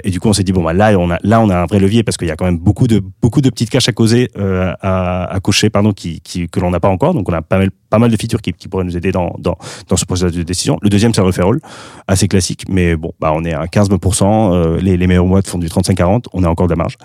Et 0.05 0.11
du 0.11 0.21
coup, 0.21 0.29
on 0.29 0.33
s'est 0.33 0.45
dit 0.45 0.53
bon 0.53 0.63
bah 0.63 0.73
là 0.73 0.97
on 0.97 1.11
a 1.11 1.19
là 1.25 1.41
on 1.41 1.51
a 1.51 1.57
un 1.57 1.67
vrai 1.67 1.81
levier 1.81 2.05
parce 2.05 2.17
qu'il 2.17 2.29
y 2.29 2.31
a 2.31 2.37
quand 2.37 2.45
même 2.45 2.57
beaucoup 2.59 2.87
de 2.87 3.03
beaucoup 3.21 3.41
de 3.41 3.51
petites 3.51 3.69
caches 3.69 3.89
à 3.89 3.93
causer 3.93 4.31
à, 4.39 5.25
à 5.25 5.41
cocher 5.41 5.71
pardon 5.71 5.93
qui, 5.93 6.21
qui 6.21 6.49
que 6.49 6.61
l'on 6.61 6.71
n'a 6.71 6.79
pas 6.79 6.89
encore. 6.89 7.15
Donc 7.15 7.29
on 7.29 7.33
a 7.33 7.43
pas 7.43 7.59
mal 7.59 7.71
pas 7.91 7.99
mal 7.99 8.11
de 8.11 8.17
features 8.17 8.41
qui, 8.43 8.53
qui 8.53 8.69
pourraient 8.69 8.85
nous 8.85 8.97
aider 8.97 9.13
dans 9.13 9.35
dans 9.39 9.57
dans 9.89 9.97
ce 9.97 10.05
processus 10.05 10.37
de 10.37 10.43
décision. 10.43 10.79
Le 10.83 10.89
deuxième 10.89 11.15
c'est 11.15 11.21
le 11.21 11.27
referral, 11.27 11.59
assez 12.09 12.29
classique, 12.29 12.65
mais 12.69 12.97
bon 12.97 13.13
bah 13.21 13.33
on 13.35 13.45
est 13.45 13.53
à 13.55 13.65
15%. 13.67 14.53
Euh, 14.53 14.79
les, 14.81 14.97
les 14.97 15.07
meilleurs 15.07 15.27
mois 15.27 15.41
font 15.43 15.59
du 15.59 15.69
35-40, 15.69 16.25
on 16.33 16.45
a 16.45 16.49
encore 16.49 16.67
de 16.67 16.73
la 16.73 16.77
marge. 16.77 16.97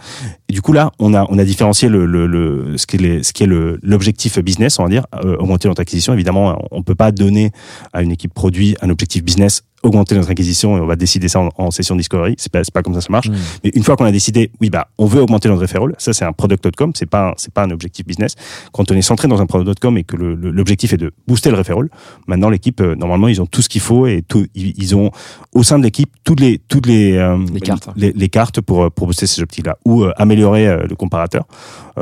Et 0.49 0.53
du 0.53 0.61
coup 0.61 0.73
là 0.73 0.91
on 0.99 1.13
a 1.13 1.25
on 1.29 1.37
a 1.37 1.43
différencié 1.43 1.89
le, 1.89 2.05
le, 2.05 2.27
le 2.27 2.77
ce 2.77 2.85
qui 2.85 2.97
est 3.43 3.47
l'objectif 3.83 4.39
business 4.39 4.79
on 4.79 4.83
va 4.83 4.89
dire 4.89 5.05
euh, 5.23 5.35
augmenter 5.37 5.67
notre 5.67 5.81
acquisition. 5.81 6.13
Évidemment 6.13 6.61
on 6.71 6.83
peut 6.83 6.95
pas 6.95 7.11
donner 7.11 7.51
à 7.93 8.01
une 8.01 8.11
équipe 8.11 8.33
produit 8.33 8.75
un 8.81 8.89
objectif 8.89 9.23
business 9.23 9.63
augmenter 9.83 10.13
notre 10.13 10.29
acquisition 10.29 10.77
et 10.77 10.79
on 10.79 10.85
va 10.85 10.95
décider 10.95 11.27
ça 11.27 11.39
en, 11.39 11.49
en 11.57 11.71
session 11.71 11.95
discovery. 11.95 12.35
C'est 12.37 12.51
pas, 12.51 12.63
c'est 12.63 12.71
pas 12.71 12.83
comme 12.83 12.93
ça 12.93 13.01
ça 13.01 13.07
marche. 13.09 13.29
Mm. 13.29 13.35
Mais 13.63 13.71
une 13.73 13.83
fois 13.83 13.95
qu'on 13.95 14.05
a 14.05 14.11
décidé, 14.11 14.51
oui, 14.61 14.69
bah, 14.69 14.89
on 14.99 15.07
veut 15.07 15.21
augmenter 15.23 15.49
notre 15.49 15.61
referral. 15.63 15.95
Ça, 15.97 16.13
c'est 16.13 16.23
un 16.23 16.33
product.com. 16.33 16.91
C'est 16.93 17.07
pas, 17.09 17.33
c'est 17.37 17.51
pas 17.51 17.63
un 17.63 17.71
objectif 17.71 18.05
business. 18.05 18.35
Quand 18.73 18.91
on 18.91 18.95
est 18.95 19.01
centré 19.01 19.27
dans 19.27 19.41
un 19.41 19.47
product.com 19.47 19.97
et 19.97 20.03
que 20.03 20.15
le- 20.17 20.35
le- 20.35 20.51
l'objectif 20.81 20.93
est 20.93 20.97
de 20.97 21.11
booster 21.27 21.51
le 21.51 21.57
referral, 21.57 21.89
maintenant, 22.27 22.49
l'équipe, 22.49 22.81
euh, 22.81 22.95
normalement, 22.95 23.27
ils 23.27 23.41
ont 23.41 23.45
tout 23.45 23.61
ce 23.61 23.69
qu'il 23.69 23.81
faut 23.81 24.07
et 24.07 24.23
tout, 24.27 24.45
ils, 24.55 24.95
ont, 24.95 25.11
au 25.53 25.63
sein 25.63 25.77
de 25.77 25.83
l'équipe, 25.83 26.09
toutes 26.23 26.39
les, 26.39 26.59
toutes 26.59 26.85
les, 26.87 27.17
euh, 27.17 27.37
Les 27.53 27.59
cartes. 27.59 27.89
les, 27.95 28.11
les 28.13 28.29
cartes 28.29 28.61
pour, 28.61 28.83
euh, 28.83 28.89
pour 28.89 29.07
booster 29.07 29.27
ces 29.27 29.41
objectifs-là 29.41 29.77
ou 29.85 30.03
euh, 30.03 30.11
améliorer 30.17 30.67
euh, 30.67 30.85
le 30.89 30.95
comparateur. 30.95 31.45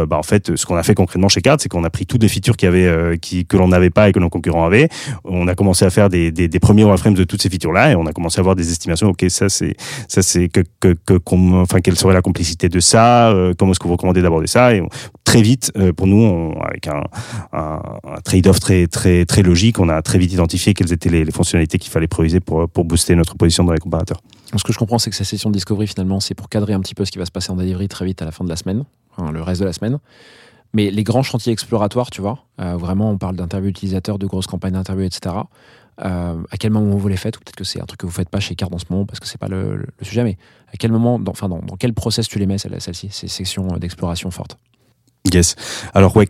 Bah, 0.08 0.18
en 0.18 0.24
fait, 0.24 0.56
ce 0.56 0.66
qu'on 0.68 0.76
a 0.76 0.84
fait 0.84 0.94
concrètement 0.94 1.30
chez 1.30 1.42
Card, 1.42 1.58
c'est 1.60 1.68
qu'on 1.68 1.84
a 1.84 1.90
pris 1.90 2.06
toutes 2.06 2.22
les 2.22 2.30
features 2.30 2.56
qu'il 2.56 2.68
y 2.68 2.70
avait, 2.70 3.18
qui, 3.18 3.46
que 3.46 3.58
l'on 3.58 3.68
n'avait 3.68 3.90
pas 3.90 4.08
et 4.08 4.12
que 4.14 4.20
nos 4.20 4.30
concurrents 4.30 4.64
avaient. 4.66 4.88
On 5.26 5.48
a 5.48 5.56
commencé 5.56 5.84
à 5.84 5.90
faire 5.90 6.10
des, 6.10 6.32
des, 6.32 6.48
des 6.48 6.60
premiers 6.60 6.86
wireframes 6.86 7.16
de 7.16 7.24
toutes 7.24 7.42
ces 7.42 7.50
features-là 7.50 7.92
et 7.92 7.96
on 7.96 8.06
a 8.06 8.14
commencé 8.14 8.38
à 8.40 8.42
avoir 8.42 8.56
des 8.56 8.70
estimations. 8.72 9.10
Ok, 9.10 9.26
ça 9.30 9.50
c'est, 9.50 9.76
ça 10.08 10.22
c'est 10.22 10.48
que, 10.48 10.62
que, 10.80 10.96
que 11.06 11.16
enfin, 11.56 11.82
quelle 11.82 11.98
serait 11.98 12.14
la 12.14 12.22
complexité 12.22 12.70
de 12.70 12.80
ça 12.80 13.34
Comment 13.58 13.72
est-ce 13.72 13.80
que 13.80 13.88
vous 13.88 13.94
recommandez 13.94 14.22
d'aborder 14.22 14.48
ça 14.48 14.74
Et 14.76 14.80
on- 14.80 14.90
très 15.24 15.42
vite, 15.42 15.72
pour 15.98 16.06
nous, 16.08 16.24
on- 16.24 16.62
avec 16.62 16.88
un, 16.88 17.02
un, 17.52 17.82
un 18.08 18.22
trade-off 18.24 18.59
très, 18.60 18.88
très, 18.88 19.26
très 19.26 19.42
logique, 19.42 19.80
on 19.80 19.90
a 19.90 20.02
très 20.02 20.18
vite 20.20 20.32
identifié 20.34 20.74
quelles 20.74 20.92
étaient 20.94 21.10
les, 21.10 21.26
les 21.26 21.32
fonctionnalités 21.32 21.78
qu'il 21.80 21.92
fallait 21.92 22.08
prioriser 22.08 22.40
pour, 22.40 22.70
pour 22.70 22.86
booster 22.86 23.16
notre 23.16 23.36
position 23.36 23.64
dans 23.64 23.74
les 23.74 23.80
comparateurs. 23.80 24.22
Ce 24.56 24.64
que 24.64 24.74
je 24.74 24.78
comprends, 24.78 25.00
c'est 25.00 25.10
que 25.10 25.16
cette 25.16 25.28
session 25.28 25.50
de 25.50 25.56
discovery, 25.56 25.88
finalement, 25.88 26.20
c'est 26.20 26.34
pour 26.36 26.50
cadrer 26.50 26.74
un 26.74 26.80
petit 26.80 26.96
peu 26.96 27.06
ce 27.06 27.12
qui 27.12 27.18
va 27.20 27.26
se 27.26 27.32
passer 27.32 27.52
en 27.52 27.56
delivery 27.56 27.88
très 27.88 28.06
vite 28.06 28.22
à 28.22 28.26
la 28.26 28.32
fin 28.32 28.44
de 28.44 28.50
la 28.50 28.56
semaine, 28.56 28.84
enfin, 29.16 29.32
le 29.32 29.42
reste 29.42 29.62
de 29.62 29.66
la 29.66 29.74
semaine. 29.74 30.00
Mais 30.74 30.92
les 30.92 31.04
grands 31.04 31.24
chantiers 31.24 31.52
exploratoires, 31.52 32.10
tu 32.12 32.22
vois, 32.22 32.46
euh, 32.62 32.76
vraiment, 32.78 33.10
on 33.12 33.18
parle 33.18 33.36
d'interviews 33.36 33.70
utilisateurs, 33.70 34.20
de 34.20 34.28
grosses 34.28 34.46
campagnes 34.48 34.74
d'interviews, 34.74 35.06
etc. 35.06 35.36
Euh, 36.02 36.36
à 36.52 36.58
quel 36.58 36.72
moment 36.72 36.96
vous 36.96 37.08
les 37.08 37.18
faites? 37.18 37.38
Ou 37.38 37.40
peut-être 37.42 37.56
que 37.56 37.64
c'est 37.64 37.82
un 37.82 37.86
truc 37.86 38.00
que 38.00 38.06
vous 38.06 38.12
faites 38.12 38.30
pas 38.30 38.40
chez 38.40 38.56
Card 38.56 38.70
en 38.74 38.78
ce 38.78 38.86
moment 38.90 39.06
parce 39.06 39.20
que 39.20 39.28
c'est 39.28 39.40
pas 39.40 39.48
le, 39.50 39.76
le- 39.78 39.88
le 40.00 40.06
sujet, 40.06 40.24
mais 40.24 40.38
à 40.72 40.78
quel 40.78 40.92
moment, 40.92 41.20
dans, 41.20 41.32
enfin, 41.32 41.50
dans, 41.50 41.60
dans 41.60 41.76
quel 41.76 41.94
process 41.94 42.28
tu 42.28 42.40
les 42.40 42.46
mets, 42.46 42.58
celle- 42.58 42.80
celle-ci, 42.80 43.10
ces 43.12 43.28
sections 43.28 43.68
d'exploration 43.78 44.32
fortes? 44.32 44.58
Yes. 45.34 45.56
Alors 45.94 46.16
ouais, 46.16 46.30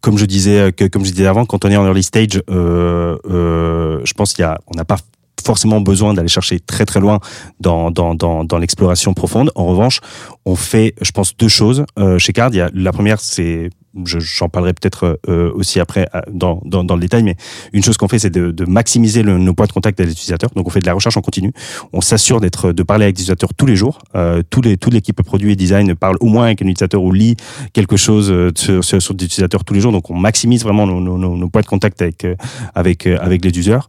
comme 0.00 0.18
je 0.18 0.24
disais, 0.24 0.58
euh, 0.60 0.88
comme 0.90 1.04
je 1.04 1.10
disais 1.10 1.26
avant, 1.26 1.44
quand 1.44 1.64
on 1.64 1.70
est 1.70 1.76
en 1.76 1.86
early 1.86 2.02
stage, 2.02 2.42
euh, 2.50 3.16
euh, 3.28 4.00
je 4.04 4.12
pense 4.14 4.32
qu'il 4.32 4.42
y 4.42 4.46
a, 4.46 4.58
on 4.66 4.76
n'a 4.76 4.84
pas 4.84 4.98
forcément 5.44 5.80
besoin 5.80 6.14
d'aller 6.14 6.28
chercher 6.28 6.58
très 6.58 6.86
très 6.86 7.00
loin 7.00 7.20
dans 7.60 7.90
dans 7.90 8.14
dans, 8.14 8.58
l'exploration 8.58 9.12
profonde. 9.12 9.50
En 9.54 9.66
revanche, 9.66 10.00
on 10.46 10.56
fait, 10.56 10.94
je 11.02 11.10
pense, 11.10 11.36
deux 11.36 11.48
choses 11.48 11.84
chez 12.18 12.32
Card. 12.32 12.50
Il 12.52 12.56
y 12.56 12.60
a 12.62 12.70
la 12.72 12.92
première, 12.92 13.20
c'est 13.20 13.68
j'en 14.04 14.48
parlerai 14.48 14.72
peut-être 14.72 15.20
euh, 15.28 15.52
aussi 15.54 15.80
après 15.80 16.08
dans, 16.30 16.60
dans, 16.64 16.84
dans 16.84 16.94
le 16.94 17.00
détail, 17.00 17.22
mais 17.22 17.36
une 17.72 17.82
chose 17.82 17.96
qu'on 17.96 18.08
fait, 18.08 18.18
c'est 18.18 18.30
de, 18.30 18.50
de 18.50 18.64
maximiser 18.64 19.22
le, 19.22 19.38
nos 19.38 19.54
points 19.54 19.66
de 19.66 19.72
contact 19.72 20.00
avec 20.00 20.08
les 20.08 20.12
utilisateurs. 20.12 20.50
Donc, 20.56 20.66
on 20.66 20.70
fait 20.70 20.80
de 20.80 20.86
la 20.86 20.94
recherche 20.94 21.16
en 21.16 21.20
continu. 21.20 21.52
On 21.92 22.00
s'assure 22.00 22.40
d'être, 22.40 22.72
de 22.72 22.82
parler 22.82 23.04
avec 23.04 23.16
des 23.16 23.22
utilisateurs 23.22 23.54
tous 23.54 23.66
les 23.66 23.76
jours. 23.76 23.98
Euh, 24.14 24.42
tous 24.50 24.60
les, 24.60 24.76
toute 24.76 24.92
l'équipe 24.92 25.22
produit 25.22 25.52
et 25.52 25.56
design 25.56 25.94
parle 25.94 26.16
au 26.20 26.26
moins 26.26 26.46
avec 26.46 26.62
un 26.62 26.66
utilisateur 26.66 27.02
ou 27.02 27.12
lit 27.12 27.36
quelque 27.72 27.96
chose 27.96 28.30
euh, 28.30 28.50
sur, 28.56 28.82
sur, 28.82 29.00
sur 29.00 29.14
des 29.14 29.26
utilisateurs 29.26 29.64
tous 29.64 29.74
les 29.74 29.80
jours. 29.80 29.92
Donc, 29.92 30.10
on 30.10 30.14
maximise 30.14 30.62
vraiment 30.62 30.86
nos, 30.86 31.00
nos, 31.00 31.18
nos, 31.18 31.36
nos 31.36 31.48
points 31.48 31.62
de 31.62 31.66
contact 31.66 32.02
avec, 32.02 32.24
euh, 32.24 32.34
avec, 32.74 33.06
euh, 33.06 33.18
avec 33.20 33.44
les 33.44 33.58
users. 33.58 33.86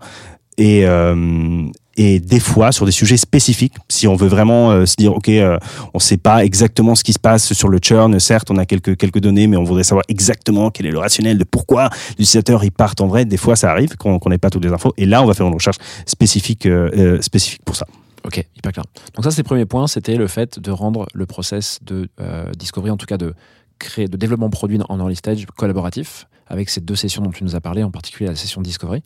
Et, 0.58 0.86
euh, 0.86 1.64
et 1.98 2.20
des 2.20 2.40
fois, 2.40 2.72
sur 2.72 2.86
des 2.86 2.92
sujets 2.92 3.18
spécifiques, 3.18 3.75
si 3.88 4.08
on 4.08 4.16
veut 4.16 4.28
vraiment 4.28 4.72
euh, 4.72 4.86
se 4.86 4.96
dire, 4.98 5.14
OK, 5.14 5.30
euh, 5.30 5.58
on 5.94 6.00
sait 6.00 6.18
pas 6.18 6.44
exactement 6.44 6.94
ce 6.94 7.04
qui 7.04 7.14
se 7.14 7.20
passe 7.20 7.54
sur 7.54 7.70
le 7.70 7.80
churn, 7.82 8.20
certes, 8.20 8.52
on 8.52 8.58
a 8.58 8.66
quelques, 8.66 9.20
données, 9.20 9.48
mais 9.48 9.56
on 9.56 9.64
voudrait 9.64 9.84
savoir 9.84 10.04
exactement 10.10 10.72
quel 10.72 10.88
est 10.88 10.92
le 10.92 11.00
rationnel 11.00 11.38
de 11.38 11.46
pourquoi 11.46 11.90
l'utilisateur 12.10 12.64
il 12.64 12.72
part 12.72 12.96
en 13.00 13.08
vrai. 13.08 13.24
Des 13.24 13.38
fois, 13.38 13.56
ça 13.56 13.72
arrive 13.72 13.96
qu'on 13.96 14.20
n'ait 14.30 14.38
pas 14.38 14.50
toutes 14.50 14.66
les 14.66 14.74
infos. 14.74 14.94
Et 14.98 15.06
là, 15.06 15.24
on 15.24 15.25
va 15.25 15.34
faire 15.34 15.48
une 15.48 15.54
recherche 15.54 15.78
spécifique, 16.06 16.66
euh, 16.66 16.90
euh, 16.98 17.22
spécifique 17.22 17.62
pour 17.64 17.78
ça. 17.78 17.86
Ok, 18.25 18.44
hyper 18.58 18.74
clair. 18.74 18.86
Donc 19.16 19.24
ça, 19.24 19.32
c'est 19.32 19.42
le 19.42 19.46
premier 19.46 19.66
point, 19.66 19.88
c'était 19.88 20.16
le 20.16 20.28
fait 20.28 20.60
de 20.60 20.72
rendre 20.72 21.06
le 21.14 21.25
process 21.25 21.80
de 21.84 22.10
discovery, 22.58 22.92
en 22.92 22.98
tout 22.98 23.06
cas 23.06 23.18
de 23.18 23.34
créer, 23.80 24.08
de 24.08 24.18
développement 24.18 24.50
produit 24.50 24.80
en 24.90 25.00
early 25.00 25.16
stage 25.16 25.46
collaboratif, 25.56 26.28
avec 26.48 26.70
ces 26.70 26.82
deux 26.82 26.96
sessions 26.96 27.22
dont 27.22 27.32
tu 27.32 27.44
nous 27.44 27.56
as 27.56 27.62
parlé, 27.62 27.84
en 27.84 27.92
particulier 27.92 28.30
la 28.30 28.36
session 28.36 28.62
discovery, 28.62 29.04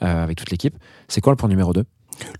avec 0.00 0.38
toute 0.38 0.50
l'équipe. 0.50 0.74
C'est 1.06 1.20
quoi 1.20 1.32
le 1.32 1.36
point 1.36 1.50
numéro 1.50 1.72
2 1.72 1.84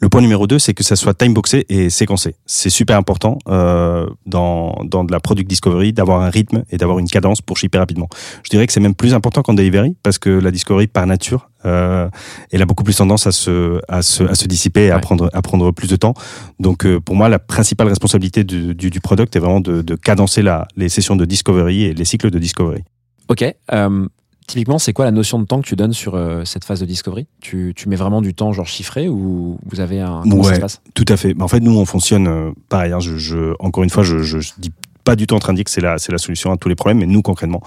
Le 0.01 0.09
point 0.09 0.21
numéro 0.21 0.47
2, 0.47 0.59
c'est 0.59 0.75
que 0.75 0.85
ça 0.85 0.97
soit 0.97 1.15
timeboxé 1.15 1.65
et 1.69 1.91
séquencé. 1.91 2.35
C'est 2.47 2.71
super 2.71 2.97
important 2.97 3.39
euh, 3.49 4.07
dans, 4.27 4.81
dans 4.85 5.05
de 5.05 5.13
la 5.13 5.21
product 5.21 5.49
discovery 5.49 5.93
d'avoir 5.93 6.21
un 6.23 6.31
rythme 6.31 6.65
et 6.71 6.77
d'avoir 6.77 6.99
une 6.99 7.09
cadence 7.09 7.41
pour 7.41 7.57
shipper 7.57 7.79
rapidement. 7.79 8.09
Je 8.45 8.51
dirais 8.51 8.67
que 8.67 8.73
c'est 8.73 8.81
même 8.81 8.95
plus 8.95 9.15
important 9.15 9.43
qu'en 9.43 9.55
delivery 9.55 9.97
parce 10.03 10.19
que 10.19 10.31
la 10.31 10.51
discovery, 10.51 10.87
par 10.87 11.07
nature, 11.07 11.49
euh, 11.65 12.09
elle 12.51 12.63
a 12.63 12.67
beaucoup 12.67 12.85
plus 12.85 12.97
tendance 12.97 13.27
à 13.27 13.33
se, 13.33 13.81
à 13.89 14.03
se, 14.03 14.23
à 14.25 14.35
se 14.35 14.47
dissiper 14.47 14.85
et 14.87 14.91
à, 14.91 14.97
Ouais. 14.97 15.01
prendre, 15.01 15.31
à 15.33 15.43
prendre 15.43 15.71
plus 15.73 15.89
de 15.89 15.97
temps. 15.97 16.15
Donc 16.61 16.85
euh, 16.87 17.01
pour 17.01 17.15
moi, 17.17 17.29
la 17.29 17.39
principale 17.39 17.89
responsabilité 17.89 18.45
du, 18.45 18.75
du, 18.75 18.91
du 18.91 19.01
product 19.01 19.35
est 19.37 19.41
vraiment 19.41 19.61
de, 19.61 19.83
de 19.83 19.95
cadencer 19.97 20.43
la, 20.43 20.67
les 20.77 20.89
sessions 20.89 21.17
de 21.17 21.25
discovery 21.25 21.85
et 21.85 21.95
les 21.95 22.05
cycles 22.05 22.31
de 22.31 22.39
discovery. 22.39 22.83
Ok. 23.29 23.45
euh, 23.73 24.07
typiquement, 24.47 24.79
c'est 24.79 24.93
quoi 24.93 25.05
la 25.05 25.11
notion 25.11 25.39
de 25.39 25.45
temps 25.45 25.61
que 25.61 25.67
tu 25.67 25.77
donnes 25.77 25.93
sur 25.93 26.15
euh, 26.15 26.45
cette 26.45 26.65
phase 26.65 26.81
de 26.81 26.87
discovery? 26.87 27.27
Tu, 27.41 27.73
tu 27.77 27.89
mets 27.89 27.97
vraiment 27.97 28.21
du 28.23 28.35
temps 28.35 28.53
genre 28.53 28.67
chiffré 28.67 29.09
ou 29.09 29.59
vous 29.65 29.81
avez 29.81 30.01
un... 30.01 30.23
Comment 30.23 30.43
ça 30.43 30.49
Ouais. 30.51 30.55
se 30.57 30.61
passe? 30.61 30.83
Tout 30.95 31.05
à 31.09 31.17
fait. 31.17 31.35
Mais 31.35 31.43
en 31.43 31.49
fait, 31.49 31.61
nous, 31.61 31.77
on 31.77 31.85
fonctionne 31.85 32.27
euh, 32.29 32.51
pareil. 32.69 32.93
hein, 32.93 33.01
je, 33.01 33.17
je, 33.17 33.55
encore 33.61 33.85
une 33.85 33.91
fois, 33.91 34.03
je, 34.03 34.19
je, 34.23 34.41
je 34.41 34.53
dis 34.59 34.73
pas 35.05 35.17
du 35.17 35.27
tout 35.27 35.35
en 35.35 35.41
train 35.41 35.53
de 35.53 35.57
dire 35.57 35.65
que 35.65 35.71
c'est 35.73 35.81
la, 35.81 35.99
c'est 35.99 36.13
la 36.13 36.19
solution 36.19 36.53
à 36.53 36.57
tous 36.57 36.69
les 36.69 36.77
problèmes, 36.77 36.99
mais 36.99 37.07
nous, 37.07 37.23
concrètement, 37.23 37.61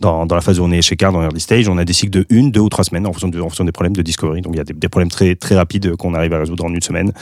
dans, 0.00 0.26
dans 0.26 0.34
la 0.34 0.40
phase 0.40 0.58
où 0.58 0.64
on 0.64 0.72
est 0.72 0.82
chez 0.82 0.96
Card, 0.96 1.12
dans 1.12 1.22
early 1.22 1.38
stage, 1.38 1.68
on 1.68 1.78
a 1.78 1.84
des 1.84 1.92
cycles 1.92 2.10
de 2.10 2.26
une, 2.30 2.50
deux 2.50 2.60
ou 2.60 2.68
trois 2.68 2.82
semaines 2.82 3.06
en 3.06 3.12
fonction, 3.12 3.28
de, 3.28 3.38
en 3.38 3.44
fonction 3.44 3.64
des 3.64 3.70
problèmes 3.70 3.94
de 3.94 4.02
discovery. 4.02 4.40
Donc, 4.40 4.54
il 4.54 4.58
y 4.58 4.60
a 4.60 4.64
des, 4.64 4.72
des 4.74 4.88
problèmes 4.88 5.08
très, 5.10 5.36
très 5.36 5.54
rapides 5.54 5.94
qu'on 5.94 6.14
arrive 6.14 6.32
à 6.32 6.40
résoudre 6.40 6.64
en 6.64 6.74
une 6.74 6.82
semaine. 6.82 7.12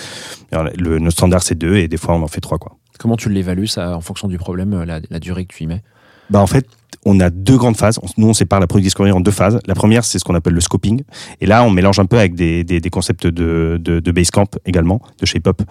Alors, 0.53 0.69
Le, 0.77 0.99
notre 0.99 1.19
standard, 1.19 1.43
c'est 1.43 1.55
deux, 1.55 1.77
et 1.77 1.87
des 1.87 1.99
fois, 1.99 2.15
on 2.15 2.23
en 2.23 2.29
fait 2.29 2.41
trois, 2.41 2.57
quoi. 2.59 2.77
Comment 2.99 3.17
tu 3.17 3.29
l'évalues 3.29 3.67
ça 3.67 3.95
en 3.95 4.00
fonction 4.00 4.27
du 4.27 4.38
problème, 4.38 4.73
euh, 4.73 4.85
la, 4.87 5.00
la 5.11 5.21
durée 5.21 5.45
que 5.45 5.55
tu 5.55 5.65
y 5.65 5.67
mets? 5.67 5.83
Bah 6.31 6.41
en 6.41 6.47
fait, 6.47 6.67
on 7.09 7.21
a 7.21 7.31
deux 7.31 7.57
grandes 7.57 7.77
phases. 7.77 7.99
Nous, 8.19 8.29
on 8.29 8.35
sépare 8.35 8.61
la 8.61 8.67
product 8.67 8.85
discovery 8.85 9.12
en 9.12 9.21
deux 9.21 9.31
phases. 9.31 9.59
La 9.67 9.75
première, 9.75 10.05
c'est 10.05 10.19
ce 10.19 10.25
qu'on 10.25 10.35
appelle 10.35 10.53
le 10.53 10.61
scoping. 10.61 11.03
Et 11.41 11.47
là, 11.47 11.65
on 11.65 11.71
mélange 11.71 11.99
un 11.99 12.05
peu 12.05 12.19
avec 12.19 12.35
des, 12.35 12.81
concepts 12.93 13.27
de, 13.27 13.79
de, 13.81 14.00
de 14.00 14.12
Basecamp 14.12 14.49
également, 14.67 15.00
de 15.19 15.27
ShapeUp. 15.27 15.62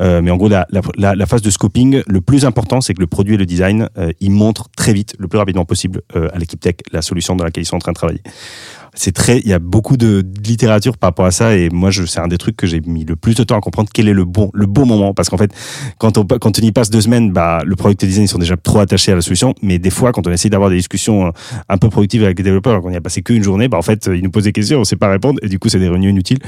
Euh, 0.00 0.22
mais 0.22 0.30
en 0.30 0.36
gros, 0.36 0.48
la 0.48 1.26
phase 1.26 1.42
de 1.42 1.50
scoping, 1.50 2.02
le 2.06 2.20
plus 2.20 2.44
important, 2.44 2.80
c'est 2.80 2.94
que 2.94 3.00
le 3.00 3.08
produit 3.08 3.34
et 3.34 3.38
le 3.38 3.46
design, 3.46 3.88
euh, 3.98 4.12
ils 4.20 4.30
montrent 4.30 4.68
très 4.76 4.92
vite, 4.92 5.16
le 5.18 5.26
plus 5.26 5.38
rapidement 5.38 5.64
possible, 5.64 6.00
euh, 6.14 6.28
à 6.32 6.38
l'équipe 6.38 6.60
tech, 6.60 6.76
la 6.92 7.02
solution 7.02 7.34
dans 7.34 7.44
laquelle 7.44 7.64
ils 7.64 7.66
sont 7.66 7.76
en 7.76 7.80
train 7.80 7.92
de 7.92 7.96
travailler. 7.96 8.22
C'est 8.94 9.12
très, 9.12 9.40
il 9.40 9.48
y 9.48 9.52
a 9.52 9.58
beaucoup 9.58 9.96
de, 9.96 10.24
littérature 10.44 10.96
par 10.96 11.08
rapport 11.08 11.26
à 11.26 11.30
ça 11.30 11.56
et 11.56 11.70
moi, 11.70 11.90
je, 11.90 12.04
c'est 12.04 12.20
un 12.20 12.28
des 12.28 12.38
trucs 12.38 12.56
que 12.56 12.66
j'ai 12.66 12.80
mis 12.80 13.04
le 13.04 13.16
plus 13.16 13.34
de 13.34 13.42
temps 13.44 13.56
à 13.56 13.60
comprendre 13.60 13.88
quel 13.92 14.08
est 14.08 14.12
le 14.12 14.24
bon, 14.24 14.50
le 14.52 14.66
bon 14.66 14.86
moment 14.86 15.14
parce 15.14 15.28
qu'en 15.28 15.36
fait, 15.36 15.50
quand 15.98 16.18
on, 16.18 16.24
quand 16.24 16.58
on 16.58 16.62
y 16.62 16.72
passe 16.72 16.90
deux 16.90 17.00
semaines, 17.00 17.32
bah, 17.32 17.62
le 17.64 17.76
product 17.76 18.04
design, 18.04 18.24
ils 18.24 18.28
sont 18.28 18.38
déjà 18.38 18.56
trop 18.56 18.80
attachés 18.80 19.12
à 19.12 19.14
la 19.14 19.20
solution, 19.20 19.54
mais 19.62 19.78
des 19.78 19.90
fois, 19.90 20.12
quand 20.12 20.26
on 20.26 20.30
essaie 20.30 20.48
d'avoir 20.48 20.70
des 20.70 20.76
discussions 20.76 21.26
euh, 21.26 21.30
un 21.68 21.78
peu 21.78 21.88
productives 21.88 22.24
avec 22.24 22.38
les 22.38 22.44
développeurs, 22.44 22.80
quand 22.82 22.88
on 22.88 22.92
y 22.92 22.96
a 22.96 23.00
passé 23.00 23.22
qu'une 23.22 23.42
journée, 23.42 23.68
bah, 23.68 23.78
en 23.78 23.82
fait, 23.82 24.08
ils 24.12 24.22
nous 24.22 24.30
posent 24.30 24.44
des 24.44 24.52
questions, 24.52 24.80
on 24.80 24.84
sait 24.84 24.96
pas 24.96 25.08
répondre 25.08 25.38
et 25.42 25.48
du 25.48 25.58
coup, 25.58 25.68
c'est 25.68 25.78
des 25.78 25.88
réunions 25.88 26.10
inutiles. 26.10 26.38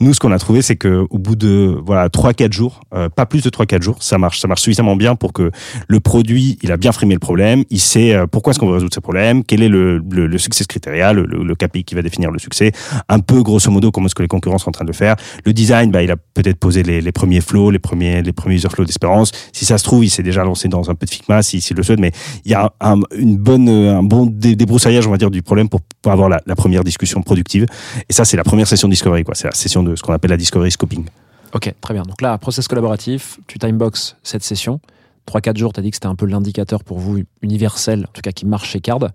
Nous, 0.00 0.14
ce 0.14 0.20
qu'on 0.20 0.32
a 0.32 0.38
trouvé, 0.38 0.62
c'est 0.62 0.76
que 0.76 1.06
au 1.10 1.18
bout 1.18 1.36
de, 1.36 1.78
voilà, 1.84 2.08
trois, 2.08 2.34
quatre 2.34 2.52
jours, 2.52 2.80
euh, 2.94 3.08
pas 3.08 3.26
plus 3.26 3.42
de 3.42 3.50
trois, 3.50 3.66
quatre 3.66 3.82
jours, 3.82 4.02
ça 4.02 4.18
marche, 4.18 4.40
ça 4.40 4.48
marche 4.48 4.62
suffisamment 4.62 4.96
bien 4.96 5.14
pour 5.14 5.32
que 5.32 5.50
le 5.88 6.00
produit, 6.00 6.58
il 6.62 6.72
a 6.72 6.76
bien 6.76 6.92
frimé 6.92 7.14
le 7.14 7.20
problème, 7.20 7.64
il 7.70 7.80
sait 7.80 8.14
euh, 8.14 8.26
pourquoi 8.26 8.50
est-ce 8.50 8.58
qu'on 8.58 8.66
veut 8.66 8.74
résoudre 8.74 8.94
ce 8.94 9.00
problème, 9.00 9.44
quel 9.44 9.62
est 9.62 9.68
le, 9.68 9.98
le, 10.10 10.26
le 10.26 10.38
succès 10.38 10.64
critérial, 10.64 11.16
le, 11.16 11.26
le, 11.26 11.44
le 11.44 11.54
KPI 11.54 11.84
va 11.94 12.02
définir 12.02 12.30
le 12.30 12.38
succès, 12.38 12.72
un 13.08 13.20
peu 13.20 13.42
grosso 13.42 13.70
modo 13.70 13.90
comment 13.90 14.06
est-ce 14.06 14.14
que 14.14 14.22
les 14.22 14.28
concurrents 14.28 14.58
sont 14.58 14.68
en 14.68 14.72
train 14.72 14.84
de 14.84 14.90
le 14.90 14.94
faire. 14.94 15.16
Le 15.44 15.52
design, 15.52 15.90
bah, 15.90 16.02
il 16.02 16.10
a 16.10 16.16
peut-être 16.16 16.58
posé 16.58 16.82
les, 16.82 17.12
premiers 17.12 17.40
flows, 17.40 17.70
les 17.70 17.78
premiers, 17.78 18.22
les 18.22 18.32
premiers 18.32 18.56
user 18.56 18.68
flows 18.68 18.84
d'espérance. 18.84 19.32
Si 19.52 19.64
ça 19.64 19.78
se 19.78 19.84
trouve, 19.84 20.04
il 20.04 20.10
s'est 20.10 20.22
déjà 20.22 20.44
lancé 20.44 20.68
dans 20.68 20.90
un 20.90 20.94
peu 20.94 21.06
de 21.06 21.10
Figma, 21.10 21.42
s'il 21.42 21.62
si, 21.62 21.74
le 21.74 21.82
souhaite, 21.82 22.00
mais 22.00 22.12
il 22.44 22.50
y 22.50 22.54
a 22.54 22.72
un, 22.80 23.00
une 23.16 23.36
bonne, 23.36 23.68
un 23.68 24.02
bon 24.02 24.26
dé- 24.26 24.56
débroussaillage, 24.56 25.06
on 25.06 25.10
va 25.10 25.18
dire, 25.18 25.30
du 25.30 25.42
problème 25.42 25.68
pour, 25.68 25.80
avoir 26.04 26.28
la, 26.28 26.40
première 26.56 26.84
discussion 26.84 27.22
productive. 27.22 27.66
Et 28.08 28.12
ça, 28.12 28.24
c'est 28.24 28.36
la 28.36 28.44
première 28.44 28.66
session 28.66 28.88
discovery, 28.88 29.24
quoi. 29.24 29.34
C'est 29.34 29.48
la 29.48 29.54
session 29.54 29.82
de 29.82 29.96
ce 29.96 30.02
qu'on 30.02 30.12
appelle 30.12 30.30
la 30.30 30.36
discovery 30.36 30.70
scoping. 30.70 31.04
Ok, 31.52 31.72
très 31.80 31.94
bien. 31.94 32.02
Donc 32.02 32.20
là, 32.20 32.36
process 32.38 32.68
collaboratif, 32.68 33.38
tu 33.46 33.58
timebox 33.58 34.16
cette 34.22 34.42
session. 34.42 34.80
3-4 35.28 35.56
jours, 35.56 35.72
tu 35.72 35.80
as 35.80 35.82
dit 35.82 35.90
que 35.90 35.96
c'était 35.96 36.06
un 36.06 36.14
peu 36.14 36.26
l'indicateur 36.26 36.84
pour 36.84 36.98
vous 36.98 37.22
universel, 37.42 38.06
en 38.08 38.12
tout 38.12 38.20
cas 38.22 38.32
qui 38.32 38.46
marche 38.46 38.70
chez 38.70 38.80
Card. 38.80 39.10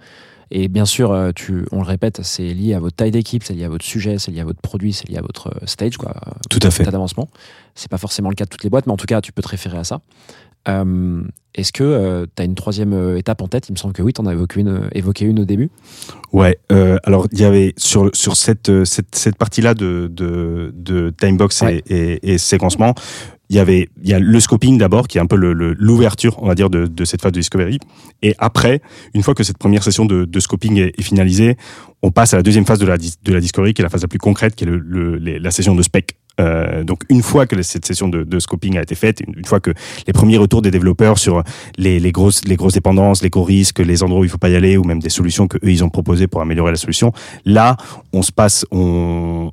Et 0.52 0.68
bien 0.68 0.86
sûr, 0.86 1.12
euh, 1.12 1.32
tu, 1.36 1.66
on 1.72 1.78
le 1.78 1.88
répète, 1.88 2.22
c'est 2.24 2.54
lié 2.54 2.74
à 2.74 2.80
votre 2.80 2.96
taille 2.96 3.12
d'équipe, 3.12 3.44
c'est 3.44 3.54
lié 3.54 3.66
à 3.66 3.70
votre 3.70 3.86
sujet, 3.86 4.18
c'est 4.18 4.32
lié 4.32 4.40
à 4.42 4.46
votre 4.46 4.62
produit, 4.62 4.94
c'est 4.94 5.08
lié 5.08 5.18
à 5.18 5.22
votre 5.22 5.48
euh, 5.48 5.66
stage, 5.66 5.98
quoi, 5.98 6.16
Tout 6.50 6.60
à 6.64 6.72
fait. 6.72 6.84
d'avancement. 6.84 7.30
C'est 7.76 7.90
pas 7.90 7.98
forcément 8.00 8.30
le 8.30 8.36
cas 8.36 8.46
de 8.46 8.50
toutes 8.50 8.64
les 8.64 8.70
boîtes, 8.70 8.88
mais 8.88 8.92
en 8.94 8.98
tout 8.98 9.06
cas, 9.06 9.22
tu 9.22 9.32
peux 9.32 9.42
te 9.44 9.48
référer 9.48 9.78
à 9.78 9.84
ça. 9.84 10.02
Euh, 10.68 11.24
Est-ce 11.56 11.72
que 11.72 12.28
tu 12.36 12.42
as 12.42 12.46
une 12.46 12.56
troisième 12.56 12.94
euh, 12.94 13.18
étape 13.18 13.42
en 13.42 13.48
tête? 13.48 13.70
Il 13.70 13.74
me 13.74 13.78
semble 13.78 13.94
que 13.94 14.02
oui, 14.04 14.14
tu 14.14 14.22
en 14.22 14.26
as 14.28 14.34
évoqué 14.34 14.60
une, 14.60 14.90
évoqué 14.94 15.26
une 15.26 15.40
au 15.40 15.46
début. 15.46 15.70
Ouais. 16.32 16.60
Euh, 16.72 16.98
alors, 17.04 17.28
il 17.32 17.40
y 17.40 17.44
avait 17.46 17.74
sur 17.78 18.10
sur 18.14 18.36
cette 18.36 18.70
euh, 18.70 18.86
cette, 18.86 19.16
cette 19.16 19.36
partie-là 19.38 19.74
de 19.74 20.08
de, 20.12 20.72
de 20.76 21.14
timebox 21.18 21.62
Ouais. 21.62 21.82
et, 21.88 22.14
et, 22.14 22.34
et 22.34 22.38
séquencement, 22.38 22.94
il 23.50 23.56
y 23.56 23.60
avait 23.60 23.90
il 24.04 24.10
y 24.10 24.14
a 24.14 24.20
le 24.20 24.40
scoping 24.40 24.78
d'abord 24.78 25.08
qui 25.08 25.18
est 25.18 25.22
un 25.22 25.26
peu 25.26 25.38
le- 25.38 25.54
le- 25.54 25.74
l'ouverture, 25.74 26.36
on 26.44 26.46
va 26.48 26.54
dire, 26.56 26.70
de, 26.70 26.86
de 26.86 27.06
cette 27.06 27.22
phase 27.22 27.32
de 27.32 27.40
discovery. 27.40 27.80
Et 28.22 28.36
après, 28.38 28.82
une 29.16 29.24
fois 29.24 29.34
que 29.34 29.44
cette 29.44 29.58
première 29.58 29.82
session 29.84 30.06
de, 30.06 30.26
de 30.26 30.40
scoping 30.40 30.78
est, 30.78 30.94
est 31.00 31.02
finalisée, 31.04 31.58
on 32.04 32.12
passe 32.12 32.34
à 32.34 32.38
la 32.38 32.44
deuxième 32.44 32.66
phase 32.66 32.80
de 32.80 32.86
la 32.86 32.98
de 32.98 33.34
la 33.34 33.40
discovery, 33.40 33.74
qui 33.74 33.82
est 33.82 33.84
la 33.84 33.90
phase 33.90 34.04
la 34.04 34.08
plus 34.08 34.20
concrète, 34.20 34.56
qui 34.56 34.66
est 34.66 34.68
le, 34.68 34.78
le- 34.78 35.18
la 35.18 35.52
session 35.52 35.74
de 35.74 35.82
spec. 35.82 36.18
Euh, 36.40 36.84
donc 36.84 37.04
une 37.10 37.22
fois 37.22 37.46
que 37.46 37.62
cette 37.62 37.86
session 37.86 38.08
de, 38.08 38.40
scoping 38.40 38.78
a 38.78 38.82
été 38.82 38.96
faite, 38.96 39.22
une, 39.26 39.46
fois 39.46 39.60
que 39.60 39.72
les 40.08 40.14
premiers 40.14 40.38
retours 40.38 40.62
des 40.62 40.72
développeurs 40.72 41.18
sur 41.18 41.44
les, 41.78 42.00
grosses 42.12 42.44
dépendances, 42.44 43.22
les 43.22 43.30
gros 43.30 43.44
risques, 43.44 43.80
les 43.80 44.04
endroits 44.04 44.22
où 44.22 44.24
il 44.24 44.30
faut 44.30 44.38
pas 44.38 44.50
y 44.50 44.56
aller, 44.56 44.78
ou 44.78 44.84
même 44.84 45.00
des 45.00 45.10
solutions 45.10 45.48
que 45.48 45.58
eux 45.58 45.72
ils 45.72 45.84
ont 45.84 45.90
proposées 45.90 46.28
pour 46.28 46.42
améliorer 46.42 46.72
la 46.72 46.78
solution, 46.78 47.12
là 47.46 47.78
on 48.14 48.22
se 48.22 48.32
passe, 48.32 48.66
on, 48.72 49.52